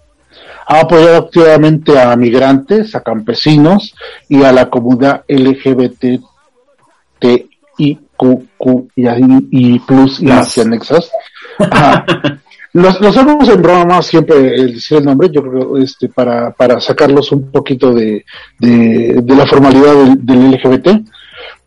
Ha 0.67 0.81
apoyado 0.81 1.17
activamente 1.17 1.99
a 1.99 2.15
migrantes, 2.15 2.95
a 2.95 3.01
campesinos 3.01 3.93
y 4.29 4.43
a 4.43 4.51
la 4.51 4.69
comunidad 4.69 5.23
LGBT 5.27 6.21
y 7.77 7.99
y, 8.95 9.79
plus 9.79 10.21
y 10.21 10.25
las 10.25 10.57
anexas. 10.57 11.11
Los, 12.73 13.01
los 13.01 13.17
hacemos 13.17 13.49
en 13.49 13.61
broma 13.61 14.01
siempre 14.01 14.55
el 14.55 14.75
decir 14.75 14.99
el 14.99 15.03
nombre, 15.03 15.29
yo 15.29 15.43
creo, 15.43 15.77
este, 15.77 16.07
para, 16.07 16.51
para 16.51 16.79
sacarlos 16.79 17.29
un 17.33 17.51
poquito 17.51 17.93
de, 17.93 18.23
de, 18.59 19.21
la 19.35 19.45
formalidad 19.45 19.93
del, 19.93 20.25
del 20.25 20.51
LGBT 20.51 20.87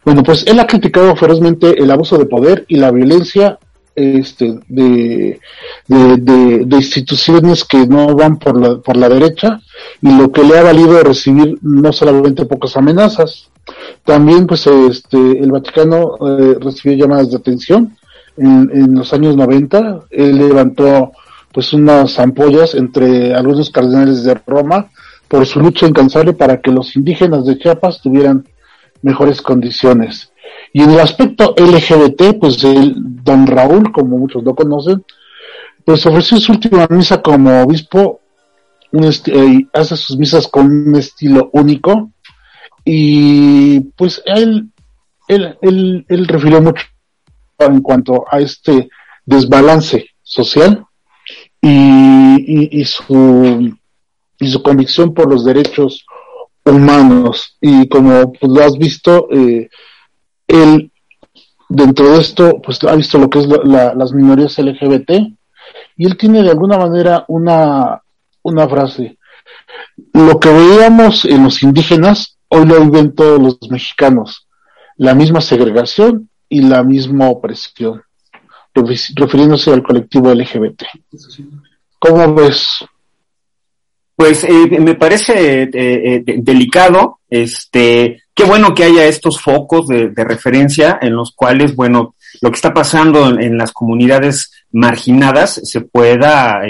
bueno, 0.04 0.22
pues 0.22 0.44
él 0.46 0.60
ha 0.60 0.66
criticado 0.66 1.14
ferozmente 1.16 1.82
el 1.82 1.90
abuso 1.90 2.18
de 2.18 2.26
poder 2.26 2.64
y 2.68 2.76
la 2.76 2.90
violencia 2.90 3.58
este, 3.94 4.58
de, 4.68 5.40
de, 5.86 6.76
instituciones 6.76 7.64
que 7.64 7.86
no 7.86 8.14
van 8.14 8.38
por 8.38 8.60
la, 8.60 8.78
por 8.78 8.96
la 8.96 9.08
derecha 9.08 9.60
y 10.02 10.10
lo 10.16 10.32
que 10.32 10.42
le 10.42 10.58
ha 10.58 10.62
valido 10.64 11.00
recibir 11.02 11.58
no 11.62 11.92
solamente 11.92 12.44
pocas 12.44 12.76
amenazas, 12.76 13.50
también 14.04 14.46
pues 14.46 14.66
este, 14.66 15.16
el 15.16 15.52
Vaticano 15.52 16.16
eh, 16.20 16.56
recibió 16.60 16.98
llamadas 16.98 17.30
de 17.30 17.36
atención 17.36 17.96
en, 18.36 18.70
en 18.74 18.94
los 18.94 19.12
años 19.12 19.36
90, 19.36 20.06
él 20.10 20.38
levantó 20.38 21.12
pues 21.52 21.72
unas 21.72 22.18
ampollas 22.18 22.74
entre 22.74 23.32
algunos 23.32 23.70
cardenales 23.70 24.24
de 24.24 24.34
Roma 24.44 24.90
por 25.28 25.46
su 25.46 25.60
lucha 25.60 25.86
incansable 25.86 26.32
para 26.32 26.60
que 26.60 26.72
los 26.72 26.96
indígenas 26.96 27.46
de 27.46 27.58
Chiapas 27.58 28.02
tuvieran 28.02 28.44
mejores 29.04 29.40
condiciones. 29.40 30.32
Y 30.72 30.82
en 30.82 30.90
el 30.90 31.00
aspecto 31.00 31.54
LGBT, 31.56 32.38
pues 32.40 32.64
el 32.64 32.94
don 32.96 33.46
Raúl, 33.46 33.92
como 33.92 34.18
muchos 34.18 34.42
lo 34.42 34.54
conocen, 34.54 35.04
pues 35.84 36.04
ofreció 36.06 36.38
su 36.38 36.52
última 36.52 36.86
misa 36.90 37.22
como 37.22 37.62
obispo, 37.62 38.20
eh, 38.92 39.66
hace 39.72 39.96
sus 39.96 40.16
misas 40.16 40.48
con 40.48 40.66
un 40.66 40.96
estilo 40.96 41.50
único 41.52 42.12
y 42.84 43.80
pues 43.96 44.22
él, 44.24 44.70
él, 45.26 45.58
él, 45.62 46.06
él 46.08 46.28
refirió 46.28 46.62
mucho 46.62 46.84
en 47.58 47.80
cuanto 47.80 48.24
a 48.30 48.38
este 48.40 48.88
desbalance 49.26 50.06
social 50.22 50.86
y, 51.60 52.80
y, 52.80 52.84
su, 52.84 53.74
y 54.38 54.50
su 54.50 54.62
convicción 54.62 55.12
por 55.12 55.28
los 55.28 55.44
derechos 55.44 56.04
humanos 56.64 57.56
y 57.60 57.88
como 57.88 58.32
pues, 58.32 58.52
lo 58.52 58.62
has 58.62 58.76
visto 58.78 59.28
eh, 59.30 59.68
él 60.46 60.90
dentro 61.68 62.12
de 62.12 62.20
esto 62.20 62.60
pues 62.62 62.82
ha 62.84 62.94
visto 62.94 63.18
lo 63.18 63.28
que 63.28 63.40
es 63.40 63.46
las 63.46 64.12
minorías 64.12 64.58
LGBT 64.58 65.10
y 65.96 66.06
él 66.06 66.16
tiene 66.16 66.42
de 66.42 66.50
alguna 66.50 66.78
manera 66.78 67.24
una 67.28 68.02
una 68.42 68.68
frase 68.68 69.18
lo 70.12 70.38
que 70.40 70.52
veíamos 70.52 71.24
en 71.24 71.44
los 71.44 71.62
indígenas, 71.62 72.38
hoy 72.48 72.66
lo 72.66 72.80
viven 72.80 73.14
todos 73.14 73.40
los 73.40 73.58
mexicanos. 73.70 74.46
La 74.96 75.14
misma 75.14 75.40
segregación 75.40 76.30
y 76.48 76.62
la 76.62 76.82
misma 76.84 77.28
opresión, 77.28 78.02
refiriéndose 78.74 79.72
al 79.72 79.82
colectivo 79.82 80.32
LGBT. 80.32 80.82
¿Cómo 81.98 82.34
ves? 82.34 82.66
Pues 84.16 84.44
eh, 84.44 84.78
me 84.78 84.94
parece 84.94 85.62
eh, 85.64 85.70
eh, 85.72 86.22
delicado, 86.38 87.18
este, 87.28 88.22
qué 88.32 88.44
bueno 88.44 88.72
que 88.72 88.84
haya 88.84 89.06
estos 89.06 89.40
focos 89.40 89.88
de, 89.88 90.12
referencia 90.14 90.98
en 91.02 91.16
los 91.16 91.32
cuales, 91.32 91.74
bueno, 91.74 92.14
lo 92.40 92.50
que 92.50 92.54
está 92.54 92.72
pasando 92.72 93.28
en, 93.28 93.58
las 93.58 93.72
comunidades 93.72 94.52
marginadas 94.70 95.60
se 95.64 95.80
pueda 95.80 96.62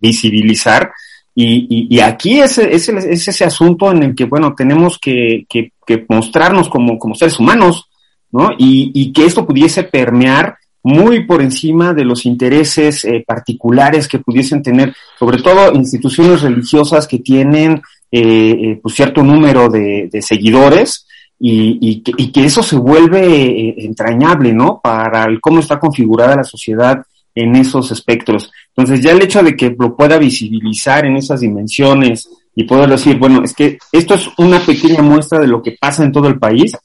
visibilizar 0.00 0.92
y, 1.34 1.98
aquí 2.00 2.40
es, 2.40 2.58
es, 2.58 2.88
ese 2.90 3.44
asunto 3.44 3.90
en 3.90 4.02
el 4.02 4.14
que, 4.14 4.24
bueno, 4.24 4.54
tenemos 4.54 4.98
que, 4.98 5.46
que, 5.48 5.72
mostrarnos 6.08 6.68
como, 6.68 6.98
como 6.98 7.14
seres 7.14 7.38
humanos, 7.38 7.88
¿no? 8.30 8.50
Y, 8.58 8.90
y 8.94 9.12
que 9.12 9.26
esto 9.26 9.46
pudiese 9.46 9.84
permear 9.84 10.56
muy 10.82 11.24
por 11.24 11.42
encima 11.42 11.94
de 11.94 12.04
los 12.04 12.26
intereses 12.26 13.04
eh, 13.04 13.24
particulares 13.26 14.08
que 14.08 14.18
pudiesen 14.18 14.62
tener, 14.62 14.94
sobre 15.18 15.40
todo 15.40 15.72
instituciones 15.74 16.42
religiosas 16.42 17.06
que 17.06 17.20
tienen 17.20 17.82
eh, 18.10 18.20
eh 18.20 18.80
pues 18.82 18.94
cierto 18.94 19.22
número 19.22 19.68
de, 19.68 20.10
seguidores 20.20 21.06
y, 21.38 22.02
que, 22.02 22.44
eso 22.44 22.62
se 22.62 22.76
vuelve 22.76 23.24
eh, 23.24 23.74
entrañable, 23.78 24.52
¿no? 24.52 24.80
Para 24.82 25.26
cómo 25.40 25.58
está 25.58 25.78
configurada 25.80 26.36
la 26.36 26.44
sociedad 26.44 27.02
en 27.34 27.56
esos 27.56 27.90
espectros. 27.90 28.52
Entonces 28.76 29.02
ya 29.02 29.12
el 29.12 29.22
hecho 29.22 29.42
de 29.42 29.56
que 29.56 29.74
lo 29.76 29.96
pueda 29.96 30.18
visibilizar 30.18 31.04
en 31.04 31.16
esas 31.16 31.40
dimensiones 31.40 32.28
y 32.54 32.64
poder 32.64 32.90
decir, 32.90 33.18
bueno, 33.18 33.42
es 33.42 33.54
que 33.54 33.78
esto 33.90 34.14
es 34.14 34.28
una 34.38 34.60
pequeña 34.60 35.02
muestra 35.02 35.40
de 35.40 35.46
lo 35.46 35.62
que 35.62 35.76
pasa 35.80 36.04
en 36.04 36.12
todo 36.12 36.28
el 36.28 36.38
país, 36.38 36.76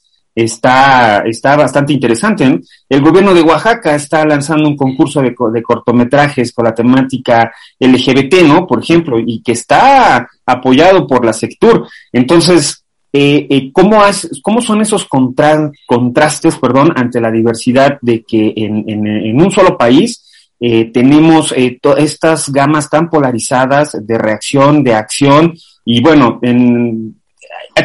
está, 0.44 1.24
está 1.26 1.56
bastante 1.56 1.94
interesante. 1.94 2.60
El 2.88 3.02
gobierno 3.02 3.34
de 3.34 3.42
Oaxaca 3.42 3.96
está 3.96 4.24
lanzando 4.26 4.68
un 4.68 4.78
concurso 4.78 5.22
de, 5.22 5.36
de, 5.54 5.64
cortometrajes 5.64 6.54
con 6.54 6.66
la 6.66 6.76
temática 6.76 7.52
LGBT, 7.80 8.44
¿no? 8.48 8.68
Por 8.68 8.82
ejemplo, 8.82 9.20
y 9.20 9.42
que 9.42 9.54
está 9.54 10.28
apoyado 10.46 11.08
por 11.08 11.26
la 11.26 11.34
Sectur. 11.34 11.88
Entonces, 12.12 12.84
eh, 13.12 13.48
eh, 13.50 13.72
¿cómo, 13.74 14.02
¿cómo 14.44 14.62
son 14.62 14.82
esos 14.82 15.06
contrastes, 15.06 16.58
perdón, 16.58 16.94
ante 16.96 17.20
la 17.20 17.32
diversidad 17.32 17.98
de 18.02 18.24
que 18.24 18.54
en, 18.56 18.84
en, 18.88 19.08
en 19.08 19.42
un 19.42 19.52
solo 19.52 19.78
país 19.78 20.24
eh, 20.60 20.92
tenemos 20.92 21.52
eh, 21.52 21.80
estas 21.98 22.50
gamas 22.50 22.90
tan 22.90 23.10
polarizadas 23.10 23.98
de 24.02 24.18
reacción, 24.18 24.84
de 24.84 24.94
acción, 24.96 25.54
y 25.86 26.02
bueno, 26.02 26.40
en, 26.42 27.16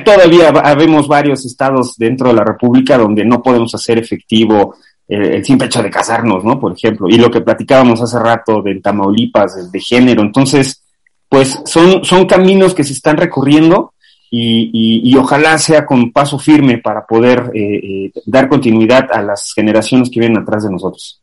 todavía 0.05 0.49
habemos 0.49 1.09
varios 1.09 1.45
estados 1.45 1.97
dentro 1.97 2.29
de 2.29 2.35
la 2.35 2.45
República 2.45 2.99
donde 2.99 3.25
no 3.25 3.43
podemos 3.43 3.75
hacer 3.75 3.99
efectivo 3.99 4.75
eh, 5.09 5.37
el 5.37 5.45
simple 5.45 5.67
hecho 5.67 5.83
de 5.83 5.91
casarnos, 5.91 6.45
¿no? 6.45 6.59
Por 6.59 6.73
ejemplo, 6.73 7.09
y 7.09 7.19
lo 7.19 7.31
que 7.31 7.41
platicábamos 7.41 8.01
hace 8.01 8.19
rato 8.19 8.63
de 8.63 8.81
Tamaulipas, 8.81 9.71
de 9.71 9.81
género. 9.81 10.23
Entonces, 10.23 10.83
pues 11.29 11.61
son, 11.65 12.05
son 12.05 12.27
caminos 12.27 12.75
que 12.75 12.85
se 12.85 12.93
están 12.93 13.17
recorriendo 13.17 13.93
y, 14.31 15.03
y, 15.05 15.15
ojalá 15.17 15.59
sea 15.59 15.85
con 15.85 16.11
paso 16.11 16.39
firme 16.39 16.79
para 16.79 17.05
poder 17.05 17.51
eh, 17.55 18.07
eh, 18.07 18.13
dar 18.25 18.49
continuidad 18.49 19.07
a 19.13 19.21
las 19.21 19.53
generaciones 19.55 20.09
que 20.09 20.21
vienen 20.21 20.43
atrás 20.43 20.65
de 20.65 20.71
nosotros. 20.71 21.21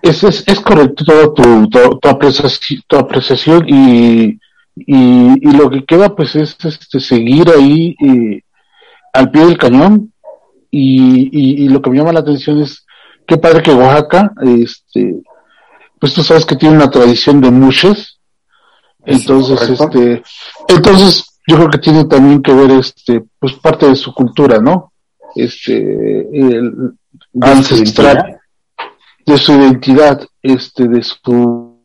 Es, 0.00 0.24
es, 0.24 0.60
correcto 0.60 1.34
tu, 1.34 1.68
tu, 1.68 1.98
tu 1.98 2.96
apreciación 2.96 3.66
y 3.68 4.38
y, 4.76 5.48
y 5.48 5.52
lo 5.52 5.70
que 5.70 5.84
queda 5.84 6.14
pues 6.14 6.34
es 6.36 6.56
este 6.64 7.00
seguir 7.00 7.48
ahí 7.50 7.96
eh, 8.00 8.42
al 9.12 9.30
pie 9.30 9.46
del 9.46 9.58
cañón. 9.58 10.12
Y, 10.76 11.62
y, 11.62 11.68
lo 11.68 11.80
que 11.80 11.88
me 11.88 11.98
llama 11.98 12.12
la 12.12 12.18
atención 12.18 12.60
es 12.60 12.84
qué 13.28 13.36
padre 13.36 13.62
que 13.62 13.72
Oaxaca 13.72 14.32
este 14.44 15.22
pues 16.00 16.12
tú 16.12 16.24
sabes 16.24 16.44
que 16.44 16.56
tiene 16.56 16.74
una 16.74 16.90
tradición 16.90 17.40
de 17.40 17.52
muchas 17.52 18.18
entonces 19.04 19.70
este 19.70 20.20
entonces 20.66 21.40
yo 21.46 21.56
creo 21.58 21.70
que 21.70 21.78
tiene 21.78 22.06
también 22.06 22.42
que 22.42 22.52
ver 22.52 22.72
este 22.72 23.24
pues 23.38 23.52
parte 23.54 23.88
de 23.88 23.94
su 23.94 24.12
cultura 24.12 24.58
no 24.58 24.92
este 25.36 25.78
el, 26.32 26.94
ancestral 27.40 28.40
de 29.24 29.38
su 29.38 29.52
identidad 29.52 30.26
este 30.42 30.88
de 30.88 31.04
su 31.04 31.80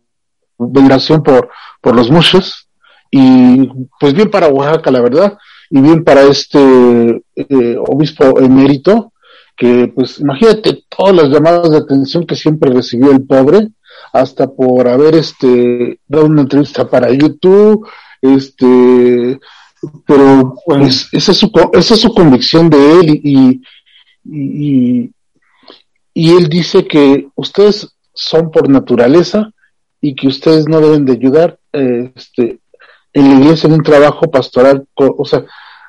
veneración 0.58 1.22
por 1.22 1.48
por 1.80 1.96
los 1.96 2.10
mushes 2.10 2.69
y 3.12 3.70
pues 4.00 4.14
bien 4.14 4.30
para 4.30 4.50
Oaxaca, 4.50 4.92
la 4.92 5.02
verdad, 5.02 5.38
y 5.70 5.82
bien 5.82 6.04
para 6.04 6.24
este 6.24 7.24
eh, 7.36 7.78
obispo 7.88 8.40
emérito, 8.40 9.14
que 9.56 9.92
pues 9.94 10.20
imagínate 10.20 10.84
todas 10.90 11.16
las 11.16 11.30
llamadas 11.30 11.72
de 11.72 11.78
atención 11.78 12.26
que 12.26 12.36
siempre 12.36 12.72
recibió 12.72 13.12
el 13.12 13.26
pobre, 13.26 13.70
hasta 14.14 14.48
por 14.48 14.88
haber 14.88 15.16
este 15.16 16.00
dado 16.08 16.26
una 16.26 16.42
entrevista 16.42 16.90
para 16.90 17.12
YouTube, 17.12 17.88
este 18.22 19.40
pero 20.06 20.56
pues 20.66 21.08
esa 21.12 21.32
es 21.32 21.38
su 21.38 21.52
esa 21.74 21.94
es 21.94 22.02
su 22.02 22.14
convicción 22.14 22.70
de 22.70 23.00
él 23.00 23.22
y, 23.24 23.62
y, 24.26 25.12
y 26.14 26.30
él 26.32 26.50
dice 26.50 26.86
que 26.86 27.28
ustedes 27.36 27.96
son 28.14 28.52
por 28.52 28.70
naturaleza 28.70 29.52
y 30.02 30.16
que 30.16 30.28
ustedes 30.28 30.68
no 30.68 30.82
deben 30.82 31.06
de 31.06 31.14
ayudar 31.14 31.60
este 31.72 32.60
en 33.14 33.30
la 33.30 33.40
iglesia 33.40 33.68
en 33.68 33.74
un 33.74 33.84
trabajo 33.84 34.30
pastoral, 34.30 34.88
o 34.96 35.26
sea, 35.26 35.44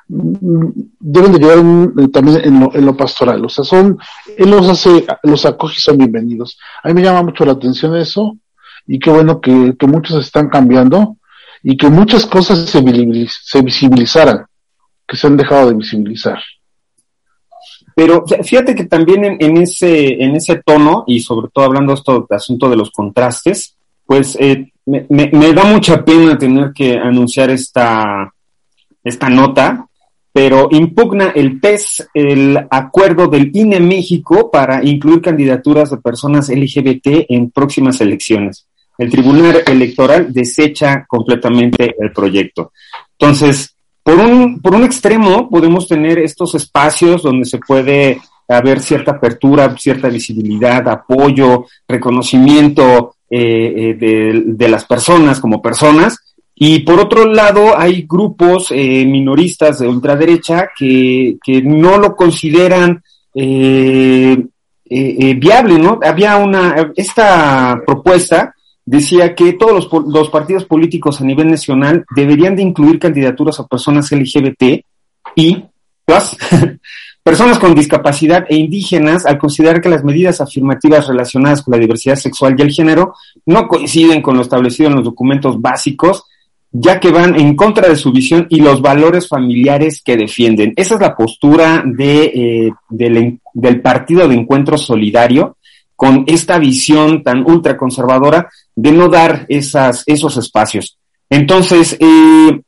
deben 0.07 1.31
de 1.31 1.39
llevar 1.39 1.59
eh, 1.59 2.07
también 2.09 2.41
en 2.43 2.59
lo, 2.59 2.75
en 2.75 2.85
lo, 2.85 2.97
pastoral, 2.97 3.43
o 3.45 3.49
sea, 3.49 3.63
son, 3.63 3.97
él 4.37 4.49
los 4.49 4.67
hace, 4.67 5.05
los 5.23 5.45
acoge 5.45 5.75
y 5.77 5.81
son 5.81 5.97
bienvenidos. 5.97 6.57
A 6.83 6.89
mí 6.89 6.95
me 6.95 7.01
llama 7.01 7.23
mucho 7.23 7.45
la 7.45 7.53
atención 7.53 7.95
eso, 7.95 8.37
y 8.87 8.99
qué 8.99 9.09
bueno 9.09 9.39
que, 9.39 9.75
que 9.79 9.87
muchos 9.87 10.25
están 10.25 10.49
cambiando, 10.49 11.17
y 11.63 11.77
que 11.77 11.89
muchas 11.89 12.25
cosas 12.25 12.69
se, 12.69 12.81
visibilizaran, 12.81 14.45
que 15.07 15.15
se 15.15 15.27
han 15.27 15.37
dejado 15.37 15.69
de 15.69 15.75
visibilizar. 15.75 16.39
Pero 17.95 18.25
fíjate 18.43 18.73
que 18.73 18.85
también 18.85 19.23
en, 19.25 19.37
en, 19.39 19.57
ese, 19.57 20.23
en 20.23 20.35
ese 20.35 20.61
tono, 20.65 21.03
y 21.07 21.19
sobre 21.19 21.49
todo 21.53 21.65
hablando 21.65 21.93
de 21.93 21.99
esto, 21.99 22.25
de 22.27 22.35
asunto 22.35 22.69
de 22.69 22.77
los 22.77 22.89
contrastes, 22.91 23.77
pues 24.11 24.35
eh, 24.41 24.73
me, 24.85 25.53
da 25.53 25.63
mucha 25.63 26.03
pena 26.03 26.37
tener 26.37 26.73
que 26.73 26.97
anunciar 26.97 27.49
esta, 27.49 28.29
esta 29.01 29.29
nota, 29.29 29.85
pero 30.33 30.67
impugna 30.69 31.29
el 31.33 31.61
PES 31.61 32.09
el 32.13 32.59
acuerdo 32.69 33.27
del 33.27 33.51
INE 33.53 33.79
México 33.79 34.51
para 34.51 34.83
incluir 34.83 35.21
candidaturas 35.21 35.91
de 35.91 35.97
personas 35.99 36.49
LGBT 36.49 37.27
en 37.29 37.51
próximas 37.51 38.01
elecciones. 38.01 38.67
El 38.97 39.09
Tribunal 39.09 39.63
Electoral 39.65 40.33
desecha 40.33 41.05
completamente 41.07 41.95
el 41.97 42.11
proyecto. 42.11 42.73
Entonces, 43.17 43.73
por 44.03 44.15
un, 44.15 44.61
por 44.61 44.75
un 44.75 44.83
extremo 44.83 45.49
podemos 45.49 45.87
tener 45.87 46.19
estos 46.19 46.53
espacios 46.55 47.23
donde 47.23 47.45
se 47.45 47.59
puede 47.59 48.19
haber 48.49 48.81
cierta 48.81 49.11
apertura, 49.11 49.73
cierta 49.77 50.09
visibilidad, 50.09 50.85
apoyo, 50.89 51.67
reconocimiento 51.87 53.15
eh, 53.33 53.95
eh, 54.01 54.43
de, 54.45 54.67
las 54.67 54.83
personas 54.83 55.39
como 55.39 55.61
personas. 55.61 56.17
Y 56.53 56.79
por 56.79 56.99
otro 56.99 57.25
lado, 57.25 57.77
hay 57.77 58.05
grupos 58.05 58.67
eh, 58.71 59.05
minoristas 59.05 59.79
de 59.79 59.87
ultraderecha 59.87 60.69
que, 60.77 61.37
que 61.41 61.61
no 61.61 61.97
lo 61.97 62.13
consideran 62.13 63.01
viable, 63.33 64.09
¿no? 65.79 65.97
Había 66.03 66.35
una, 66.35 66.91
esta 66.97 67.81
propuesta 67.85 68.53
decía 68.85 69.33
que 69.33 69.53
todos 69.53 69.89
los, 69.89 69.89
los, 70.07 70.29
partidos 70.29 70.65
políticos 70.65 71.21
a 71.21 71.23
nivel 71.23 71.49
nacional 71.49 72.03
deberían 72.13 72.57
de 72.57 72.63
incluir 72.63 72.99
candidaturas 72.99 73.57
a 73.61 73.67
personas 73.67 74.11
LGBT 74.11 74.83
y 75.35 75.63
plus, 76.05 76.35
Personas 77.23 77.59
con 77.59 77.75
discapacidad 77.75 78.45
e 78.49 78.55
indígenas, 78.55 79.27
al 79.27 79.37
considerar 79.37 79.79
que 79.79 79.89
las 79.89 80.03
medidas 80.03 80.41
afirmativas 80.41 81.07
relacionadas 81.07 81.61
con 81.61 81.73
la 81.73 81.77
diversidad 81.77 82.15
sexual 82.15 82.55
y 82.57 82.63
el 82.63 82.71
género 82.71 83.13
no 83.45 83.67
coinciden 83.67 84.23
con 84.23 84.35
lo 84.35 84.41
establecido 84.41 84.89
en 84.89 84.95
los 84.95 85.05
documentos 85.05 85.61
básicos, 85.61 86.23
ya 86.71 86.99
que 86.99 87.11
van 87.11 87.39
en 87.39 87.55
contra 87.55 87.87
de 87.89 87.95
su 87.95 88.11
visión 88.11 88.47
y 88.49 88.61
los 88.61 88.81
valores 88.81 89.27
familiares 89.27 90.01
que 90.03 90.17
defienden. 90.17 90.73
Esa 90.75 90.95
es 90.95 91.01
la 91.01 91.15
postura 91.15 91.83
de, 91.85 92.23
eh, 92.23 92.73
del, 92.89 93.39
del 93.53 93.81
Partido 93.81 94.27
de 94.27 94.35
Encuentro 94.35 94.77
Solidario, 94.77 95.57
con 95.95 96.23
esta 96.25 96.57
visión 96.57 97.21
tan 97.21 97.45
ultraconservadora 97.47 98.49
de 98.75 98.91
no 98.91 99.09
dar 99.09 99.45
esas, 99.47 100.03
esos 100.07 100.37
espacios. 100.37 100.97
Entonces, 101.29 101.95
eh, 101.99 102.61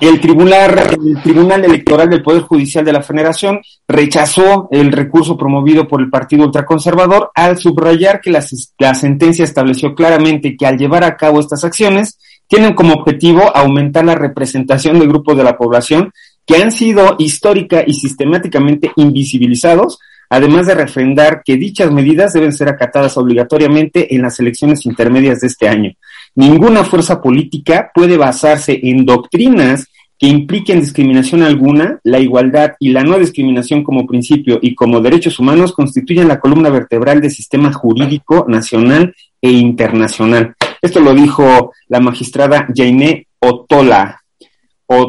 el 0.00 0.20
tribunal, 0.20 0.78
el 0.78 1.22
tribunal 1.22 1.64
Electoral 1.64 2.08
del 2.08 2.22
Poder 2.22 2.42
Judicial 2.42 2.84
de 2.84 2.92
la 2.92 3.02
Federación 3.02 3.60
rechazó 3.86 4.68
el 4.70 4.92
recurso 4.92 5.36
promovido 5.36 5.86
por 5.86 6.00
el 6.00 6.08
Partido 6.08 6.44
Ultraconservador 6.44 7.30
al 7.34 7.58
subrayar 7.58 8.20
que 8.20 8.30
la, 8.30 8.44
la 8.78 8.94
sentencia 8.94 9.44
estableció 9.44 9.94
claramente 9.94 10.56
que 10.56 10.66
al 10.66 10.78
llevar 10.78 11.04
a 11.04 11.16
cabo 11.16 11.40
estas 11.40 11.64
acciones 11.64 12.18
tienen 12.46 12.74
como 12.74 12.94
objetivo 12.94 13.54
aumentar 13.54 14.04
la 14.04 14.14
representación 14.14 14.98
de 14.98 15.06
grupos 15.06 15.36
de 15.36 15.44
la 15.44 15.56
población 15.56 16.12
que 16.46 16.56
han 16.56 16.72
sido 16.72 17.14
histórica 17.18 17.84
y 17.86 17.94
sistemáticamente 17.94 18.90
invisibilizados, 18.96 20.00
además 20.28 20.66
de 20.66 20.74
refrendar 20.74 21.42
que 21.44 21.56
dichas 21.56 21.92
medidas 21.92 22.32
deben 22.32 22.52
ser 22.52 22.68
acatadas 22.68 23.16
obligatoriamente 23.16 24.14
en 24.14 24.22
las 24.22 24.40
elecciones 24.40 24.84
intermedias 24.86 25.40
de 25.40 25.46
este 25.46 25.68
año. 25.68 25.92
Ninguna 26.34 26.84
fuerza 26.84 27.20
política 27.20 27.90
puede 27.94 28.16
basarse 28.16 28.80
en 28.82 29.04
doctrinas 29.04 29.86
que 30.20 30.26
impliquen 30.26 30.80
discriminación 30.80 31.42
alguna, 31.42 31.98
la 32.04 32.18
igualdad 32.18 32.72
y 32.78 32.90
la 32.90 33.02
no 33.02 33.18
discriminación 33.18 33.82
como 33.82 34.06
principio 34.06 34.58
y 34.60 34.74
como 34.74 35.00
derechos 35.00 35.38
humanos 35.38 35.72
constituyen 35.72 36.28
la 36.28 36.38
columna 36.38 36.68
vertebral 36.68 37.22
del 37.22 37.30
sistema 37.30 37.72
jurídico 37.72 38.44
nacional 38.46 39.14
e 39.40 39.50
internacional. 39.50 40.54
Esto 40.82 41.00
lo 41.00 41.14
dijo 41.14 41.72
la 41.88 42.00
magistrada 42.00 42.66
Jainé 42.76 43.28
Otola. 43.38 44.20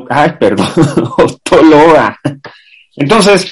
Ay, 0.09 0.31
perdón, 0.39 0.67
Otoloa. 1.17 2.17
Entonces, 3.01 3.51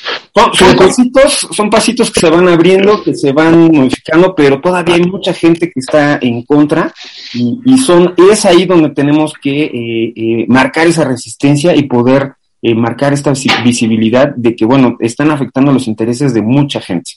son, 0.53 0.75
pasitos, 0.77 1.47
son 1.51 1.69
pasitos 1.71 2.11
que 2.11 2.19
se 2.19 2.29
van 2.29 2.47
abriendo, 2.47 3.03
que 3.03 3.15
se 3.15 3.31
van 3.31 3.71
modificando, 3.71 4.35
pero 4.35 4.61
todavía 4.61 4.95
hay 4.95 5.03
mucha 5.03 5.33
gente 5.33 5.71
que 5.71 5.79
está 5.79 6.19
en 6.21 6.43
contra 6.43 6.93
y, 7.33 7.77
son, 7.79 8.13
es 8.31 8.45
ahí 8.45 8.65
donde 8.65 8.89
tenemos 8.89 9.33
que 9.41 9.63
eh, 9.63 10.13
eh, 10.15 10.45
marcar 10.47 10.85
esa 10.85 11.03
resistencia 11.03 11.75
y 11.75 11.83
poder 11.83 12.33
eh, 12.61 12.75
marcar 12.75 13.13
esta 13.13 13.33
visibilidad 13.63 14.35
de 14.35 14.55
que, 14.55 14.65
bueno, 14.65 14.97
están 14.99 15.31
afectando 15.31 15.71
los 15.71 15.87
intereses 15.87 16.33
de 16.33 16.43
mucha 16.43 16.79
gente. 16.79 17.11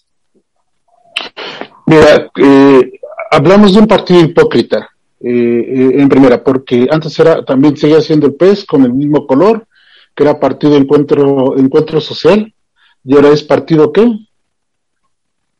Mira, 1.86 2.30
hablamos 3.30 3.74
de 3.74 3.80
un 3.80 3.86
partido 3.86 4.20
hipócrita, 4.20 4.88
en 5.20 6.08
primera, 6.08 6.42
porque 6.42 6.88
antes 6.90 7.16
era, 7.18 7.44
también 7.44 7.76
seguía 7.76 8.00
siendo 8.00 8.26
el 8.26 8.34
PES 8.34 8.64
con 8.64 8.84
el 8.84 8.92
mismo 8.92 9.26
color, 9.26 9.66
que 10.14 10.22
era 10.22 10.40
Partido 10.40 10.76
Encuentro, 10.76 11.56
Encuentro 11.56 12.00
Social, 12.00 12.52
y 13.04 13.14
ahora 13.14 13.30
es 13.30 13.42
Partido 13.42 13.92
qué? 13.92 14.10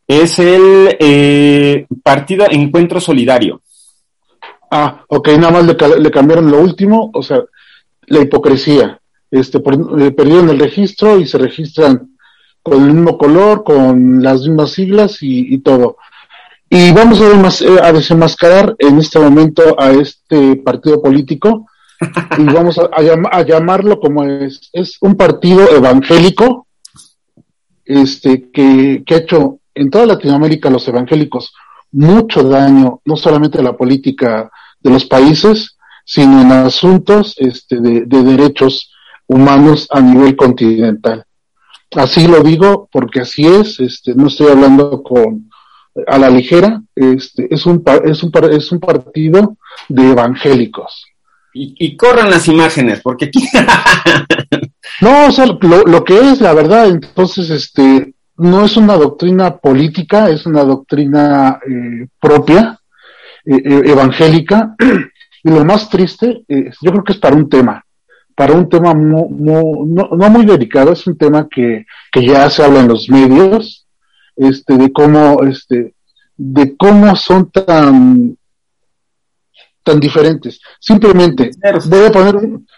Es 0.07 0.37
el 0.39 0.95
eh, 0.99 1.87
Partido 2.03 2.45
Encuentro 2.49 2.99
Solidario. 2.99 3.61
Ah, 4.69 5.03
ok, 5.07 5.29
nada 5.37 5.51
más 5.51 5.65
le, 5.99 6.11
cambiaron 6.11 6.49
lo 6.49 6.59
último, 6.59 7.11
o 7.13 7.21
sea, 7.21 7.43
la 8.07 8.21
hipocresía. 8.21 8.99
Este, 9.29 9.57
eh, 9.57 10.11
perdieron 10.11 10.49
el 10.49 10.59
registro 10.59 11.19
y 11.19 11.27
se 11.27 11.37
registran 11.37 12.15
con 12.61 12.81
el 12.81 12.93
mismo 12.93 13.17
color, 13.17 13.63
con 13.63 14.23
las 14.23 14.41
mismas 14.41 14.71
siglas 14.71 15.17
y, 15.21 15.57
todo. 15.59 15.97
Y 16.69 16.91
vamos 16.91 17.21
a, 17.21 17.65
eh, 17.65 17.79
a 17.81 17.91
desenmascarar 17.91 18.75
en 18.79 18.97
este 18.97 19.19
momento 19.19 19.79
a 19.79 19.91
este 19.91 20.55
partido 20.55 21.01
político 21.01 21.67
y 22.37 22.43
vamos 22.43 22.79
a, 22.79 23.41
llamarlo 23.43 23.99
como 23.99 24.23
es, 24.23 24.69
es 24.73 24.97
un 25.01 25.15
partido 25.15 25.69
evangélico, 25.69 26.67
este, 27.85 28.49
que, 28.51 29.03
ha 29.09 29.15
hecho 29.15 29.59
en 29.75 29.89
toda 29.89 30.05
Latinoamérica 30.05 30.69
los 30.69 30.87
evangélicos 30.87 31.53
mucho 31.91 32.43
daño, 32.43 33.01
no 33.05 33.15
solamente 33.15 33.59
a 33.59 33.63
la 33.63 33.77
política 33.77 34.49
de 34.79 34.89
los 34.89 35.05
países, 35.05 35.77
sino 36.05 36.41
en 36.41 36.51
asuntos 36.51 37.35
este, 37.37 37.79
de, 37.79 38.05
derechos 38.05 38.91
humanos 39.27 39.87
a 39.91 40.01
nivel 40.01 40.35
continental. 40.35 41.23
Así 41.95 42.27
lo 42.27 42.41
digo 42.41 42.89
porque 42.91 43.21
así 43.21 43.45
es, 43.45 43.79
este, 43.79 44.15
no 44.15 44.27
estoy 44.27 44.51
hablando 44.51 45.03
con 45.03 45.49
a 46.07 46.17
la 46.17 46.27
ligera, 46.27 46.81
este, 46.95 47.53
es 47.53 47.67
un, 47.67 47.83
es 48.03 48.23
un, 48.23 48.31
es 48.51 48.71
un 48.71 48.79
partido 48.79 49.57
de 49.89 50.09
evangélicos 50.09 51.05
y, 51.53 51.95
corran 51.97 52.29
las 52.29 52.47
imágenes, 52.47 53.01
porque 53.01 53.25
aquí... 53.25 53.47
no, 55.01 55.27
o 55.27 55.31
sea, 55.31 55.45
lo, 55.45 56.03
que 56.03 56.19
es 56.19 56.41
la 56.41 56.53
verdad, 56.53 56.87
entonces, 56.87 57.49
este, 57.49 58.13
no 58.37 58.65
es 58.65 58.75
una 58.75 58.97
doctrina 58.97 59.57
política, 59.57 60.29
es 60.29 60.45
una 60.45 60.63
doctrina 60.63 61.59
eh, 61.67 62.07
propia, 62.19 62.79
eh, 63.45 63.61
eh, 63.63 63.81
evangélica, 63.85 64.75
y 65.43 65.49
lo 65.49 65.63
más 65.63 65.89
triste, 65.89 66.43
yo 66.47 66.91
creo 66.91 67.03
que 67.03 67.13
es 67.13 67.19
para 67.19 67.35
un 67.35 67.49
tema, 67.49 67.83
para 68.35 68.53
un 68.53 68.67
tema 68.67 68.93
no, 68.93 69.27
no 69.29 70.29
muy 70.29 70.45
delicado, 70.45 70.93
es 70.93 71.05
un 71.05 71.17
tema 71.17 71.47
que, 71.49 71.85
que 72.11 72.25
ya 72.25 72.49
se 72.49 72.63
habla 72.63 72.79
en 72.79 72.87
los 72.87 73.09
medios, 73.09 73.85
este, 74.35 74.77
de 74.77 74.91
cómo, 74.91 75.43
este, 75.43 75.93
de 76.35 76.75
cómo 76.77 77.15
son 77.15 77.51
tan 77.51 78.37
tan 79.83 79.99
diferentes. 79.99 80.59
Simplemente 80.79 81.51
voy 81.85 82.05
a 82.05 82.11
poner 82.11 82.35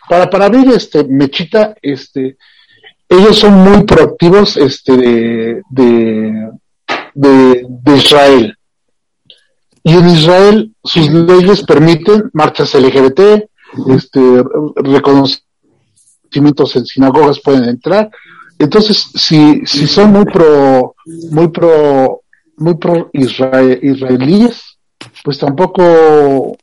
para 0.10 0.30
para 0.30 0.50
ver 0.50 0.68
este 0.70 1.04
Mechita, 1.04 1.76
este 1.82 2.38
ellos 3.08 3.38
son 3.38 3.54
muy 3.54 3.84
proactivos 3.84 4.58
este 4.58 4.98
de 4.98 5.62
de, 7.14 7.66
de, 7.68 7.96
Israel. 7.96 8.58
Y 9.84 9.94
en 9.94 10.10
Israel 10.10 10.76
sus 10.84 11.10
leyes 11.10 11.64
permiten 11.64 12.30
marchas 12.34 12.74
LGBT, 12.74 13.48
este 13.90 14.44
reconocimientos 14.76 16.76
en 16.76 16.86
sinagogas 16.86 17.40
pueden 17.40 17.66
entrar. 17.66 18.10
Entonces, 18.58 19.10
si 19.14 19.62
si 19.66 19.88
son 19.88 20.12
muy 20.12 20.26
pro 20.26 20.96
muy 21.32 21.50
pro 21.50 22.22
muy 22.58 22.76
pro 22.76 23.10
israelíes, 23.14 24.78
pues 25.24 25.38
tampoco 25.38 26.58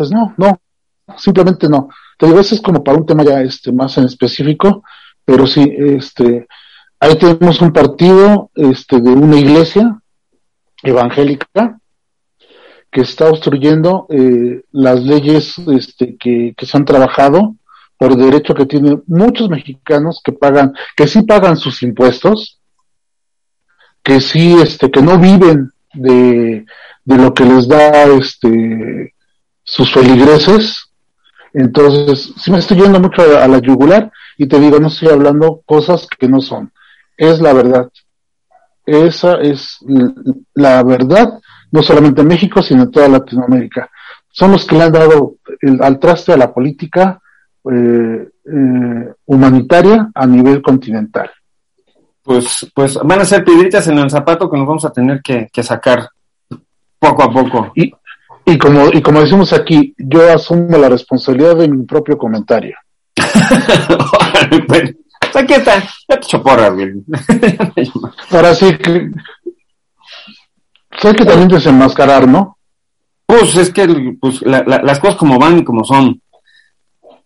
pues 0.00 0.10
no, 0.10 0.32
no, 0.38 0.58
simplemente 1.18 1.68
no. 1.68 1.90
Te 2.16 2.24
digo, 2.24 2.40
eso 2.40 2.54
es 2.54 2.62
como 2.62 2.82
para 2.82 2.96
un 2.96 3.04
tema 3.04 3.22
ya 3.22 3.42
este, 3.42 3.70
más 3.70 3.98
en 3.98 4.06
específico, 4.06 4.82
pero 5.26 5.46
sí, 5.46 5.60
este, 5.76 6.48
ahí 6.98 7.18
tenemos 7.18 7.60
un 7.60 7.70
partido 7.70 8.50
este, 8.54 8.98
de 8.98 9.10
una 9.10 9.36
iglesia 9.36 10.00
evangélica 10.82 11.78
que 12.90 13.02
está 13.02 13.28
obstruyendo 13.28 14.06
eh, 14.08 14.62
las 14.72 15.02
leyes 15.02 15.58
este, 15.68 16.16
que, 16.16 16.54
que 16.56 16.64
se 16.64 16.78
han 16.78 16.86
trabajado 16.86 17.56
por 17.98 18.16
derecho 18.16 18.54
que 18.54 18.64
tienen 18.64 19.02
muchos 19.06 19.50
mexicanos 19.50 20.22
que 20.24 20.32
pagan, 20.32 20.72
que 20.96 21.06
sí 21.06 21.20
pagan 21.24 21.58
sus 21.58 21.82
impuestos, 21.82 22.58
que 24.02 24.22
sí, 24.22 24.56
este, 24.62 24.90
que 24.90 25.02
no 25.02 25.18
viven 25.18 25.70
de, 25.92 26.64
de 27.04 27.16
lo 27.18 27.34
que 27.34 27.44
les 27.44 27.68
da 27.68 28.04
este 28.04 29.12
sus 29.70 29.92
feligreses. 29.92 30.90
Entonces, 31.52 32.34
si 32.36 32.50
me 32.50 32.58
estoy 32.58 32.78
yendo 32.78 32.98
mucho 32.98 33.22
a, 33.22 33.46
la 33.46 33.58
yugular 33.58 34.10
y 34.36 34.46
te 34.46 34.58
digo, 34.58 34.80
no 34.80 34.88
estoy 34.88 35.08
hablando 35.08 35.62
cosas 35.64 36.08
que 36.18 36.28
no 36.28 36.40
son. 36.40 36.72
Es 37.16 37.40
la 37.40 37.52
verdad. 37.52 37.88
Esa 38.84 39.34
es 39.34 39.78
la 40.54 40.82
verdad, 40.82 41.38
no 41.70 41.82
solamente 41.82 42.22
en 42.22 42.28
México, 42.28 42.62
sino 42.62 42.82
en 42.82 42.90
toda 42.90 43.08
Latinoamérica. 43.08 43.88
Son 44.32 44.50
los 44.50 44.66
que 44.66 44.76
le 44.76 44.84
han 44.84 44.92
dado 44.92 45.36
el, 45.60 45.80
al 45.82 46.00
traste 46.00 46.32
a 46.32 46.36
la 46.36 46.52
política 46.52 47.20
eh, 47.70 48.28
eh, 48.44 49.12
humanitaria 49.26 50.10
a 50.12 50.26
nivel 50.26 50.62
continental. 50.62 51.30
Pues, 52.22 52.70
pues 52.74 52.98
van 53.04 53.20
a 53.20 53.24
ser 53.24 53.44
piedritas 53.44 53.86
en 53.86 53.98
el 53.98 54.10
zapato 54.10 54.50
que 54.50 54.56
nos 54.56 54.66
vamos 54.66 54.84
a 54.84 54.92
tener 54.92 55.20
que, 55.22 55.48
que 55.52 55.62
sacar 55.62 56.08
poco 56.98 57.22
a 57.22 57.32
poco. 57.32 57.72
Y, 57.76 57.92
y 58.44 58.58
como, 58.58 58.88
y 58.92 59.02
como 59.02 59.20
decimos 59.20 59.52
aquí, 59.52 59.94
yo 59.98 60.32
asumo 60.32 60.76
la 60.76 60.88
responsabilidad 60.88 61.56
de 61.56 61.68
mi 61.68 61.84
propio 61.84 62.18
comentario. 62.18 62.76
bueno, 64.68 64.90
aquí 65.34 65.54
está, 65.54 65.82
ya 66.08 66.20
te 66.20 66.26
Ahora 68.30 68.54
sí 68.54 68.76
que, 68.78 69.10
hay 71.02 71.14
que 71.14 71.24
también 71.24 71.48
desenmascarar, 71.48 72.26
¿no? 72.26 72.56
Pues 73.26 73.56
es 73.56 73.70
que 73.70 74.16
pues, 74.20 74.42
las 74.42 74.98
cosas 74.98 75.16
como 75.16 75.38
van 75.38 75.58
y 75.58 75.64
como 75.64 75.84
son. 75.84 76.20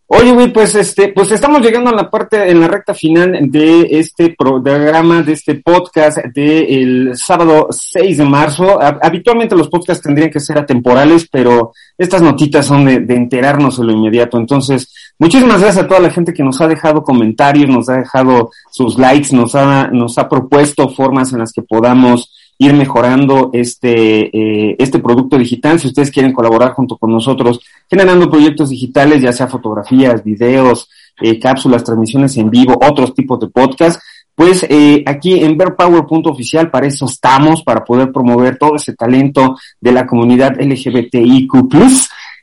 Oye, 0.06 0.32
güey, 0.32 0.52
pues 0.52 0.74
este, 0.74 1.08
pues 1.08 1.30
estamos 1.30 1.62
llegando 1.62 1.88
a 1.88 1.94
la 1.94 2.10
parte, 2.10 2.50
en 2.50 2.60
la 2.60 2.68
recta 2.68 2.92
final 2.92 3.38
de 3.50 3.88
este 3.90 4.34
programa, 4.36 5.22
de 5.22 5.32
este 5.32 5.54
podcast 5.54 6.18
del 6.34 7.12
sábado 7.16 7.68
6 7.70 8.18
de 8.18 8.24
marzo. 8.24 8.78
Habitualmente 8.80 9.56
los 9.56 9.70
podcasts 9.70 10.02
tendrían 10.02 10.30
que 10.30 10.40
ser 10.40 10.58
atemporales, 10.58 11.26
pero 11.32 11.72
estas 11.96 12.20
notitas 12.20 12.66
son 12.66 12.84
de, 12.84 13.00
de 13.00 13.14
enterarnos 13.14 13.78
en 13.78 13.86
lo 13.86 13.92
inmediato. 13.94 14.36
Entonces, 14.36 14.92
muchísimas 15.18 15.62
gracias 15.62 15.84
a 15.84 15.88
toda 15.88 16.00
la 16.00 16.10
gente 16.10 16.34
que 16.34 16.44
nos 16.44 16.60
ha 16.60 16.68
dejado 16.68 17.02
comentarios, 17.02 17.70
nos 17.70 17.88
ha 17.88 17.94
dejado 17.94 18.50
sus 18.70 18.98
likes, 18.98 19.34
nos 19.34 19.54
ha, 19.54 19.88
nos 19.88 20.18
ha 20.18 20.28
propuesto 20.28 20.90
formas 20.90 21.32
en 21.32 21.38
las 21.38 21.50
que 21.50 21.62
podamos 21.62 22.30
ir 22.58 22.72
mejorando 22.74 23.50
este, 23.52 24.26
eh, 24.26 24.76
este 24.78 24.98
producto 24.98 25.36
digital. 25.36 25.78
Si 25.78 25.88
ustedes 25.88 26.10
quieren 26.10 26.32
colaborar 26.32 26.72
junto 26.72 26.96
con 26.96 27.10
nosotros, 27.10 27.60
generando 27.88 28.30
proyectos 28.30 28.70
digitales, 28.70 29.22
ya 29.22 29.32
sea 29.32 29.48
fotografías, 29.48 30.22
videos, 30.22 30.88
eh, 31.20 31.38
cápsulas, 31.38 31.84
transmisiones 31.84 32.36
en 32.36 32.50
vivo, 32.50 32.78
otros 32.80 33.14
tipos 33.14 33.40
de 33.40 33.48
podcast, 33.48 34.00
pues 34.34 34.66
eh, 34.68 35.02
aquí 35.06 35.44
en 35.44 35.56
verpower.oficial 35.56 36.70
para 36.70 36.88
eso 36.88 37.06
estamos, 37.06 37.62
para 37.62 37.84
poder 37.84 38.10
promover 38.10 38.58
todo 38.58 38.76
ese 38.76 38.94
talento 38.94 39.56
de 39.80 39.92
la 39.92 40.06
comunidad 40.06 40.60
LGBTIQ+. 40.60 41.52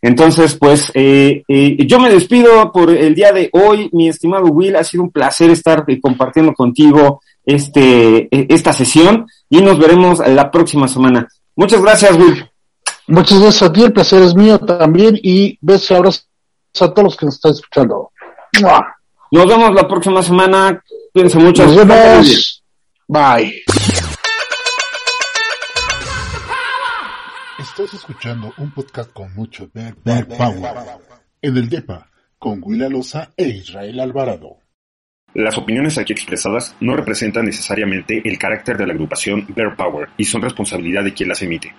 Entonces, 0.01 0.55
pues 0.55 0.91
eh, 0.95 1.43
eh, 1.47 1.78
yo 1.86 1.99
me 1.99 2.09
despido 2.09 2.72
por 2.72 2.89
el 2.89 3.14
día 3.14 3.32
de 3.32 3.49
hoy, 3.53 3.88
mi 3.93 4.07
estimado 4.07 4.47
Will, 4.47 4.76
ha 4.76 4.84
sido 4.84 5.03
un 5.03 5.12
placer 5.12 5.51
estar 5.51 5.84
eh, 5.88 6.01
compartiendo 6.01 6.53
contigo 6.53 7.22
este 7.46 8.28
esta 8.54 8.74
sesión 8.74 9.28
y 9.50 9.62
nos 9.62 9.80
veremos 9.80 10.20
la 10.20 10.52
próxima 10.52 10.88
semana. 10.88 11.28
Muchas 11.56 11.82
gracias, 11.82 12.18
Will. 12.18 12.50
Muchas 13.08 13.39
gracias 13.39 13.70
a 13.70 13.74
ti, 13.74 13.84
el 13.84 13.94
placer 13.94 14.22
es 14.22 14.36
mío 14.36 14.60
también 14.60 15.20
y 15.22 15.58
besos 15.62 15.92
y 15.92 15.94
abrazos 15.96 16.28
a 16.80 16.94
todos 16.94 17.04
los 17.04 17.18
que 17.18 17.26
nos 17.26 17.36
están 17.36 17.52
escuchando. 17.52 18.12
Nos 19.32 19.48
vemos 19.48 19.74
la 19.74 19.88
próxima 19.88 20.22
semana. 20.24 20.84
Cuídense 21.14 21.38
mucho. 21.39 21.66
Nos 21.66 21.76
vemos. 21.76 22.64
Bye. 23.08 23.64
Estás 27.60 27.94
escuchando 27.94 28.54
un 28.58 28.74
podcast 28.74 29.12
con 29.14 29.34
mucho 29.36 29.70
Bear, 29.74 29.96
Power 30.28 30.74
en 31.42 31.58
el 31.58 31.70
DEPA 31.70 32.10
con 32.39 32.60
Willa 32.64 32.89
Loza 32.89 33.32
e 33.38 33.48
Israel 33.48 34.00
Alvarado. 34.00 34.61
Las 35.34 35.58
opiniones 35.58 35.98
aquí 35.98 36.12
expresadas 36.12 36.76
no 36.82 36.96
representan 36.96 37.46
necesariamente 37.46 38.22
el 38.26 38.38
carácter 38.38 38.78
de 38.78 38.86
la 38.86 38.94
agrupación 38.94 39.46
Bear 39.48 39.76
Power 39.78 40.10
y 40.18 40.26
son 40.26 40.42
responsabilidad 40.42 41.06
de 41.06 41.14
quien 41.14 41.30
las 41.30 41.42
emite. 41.42 41.74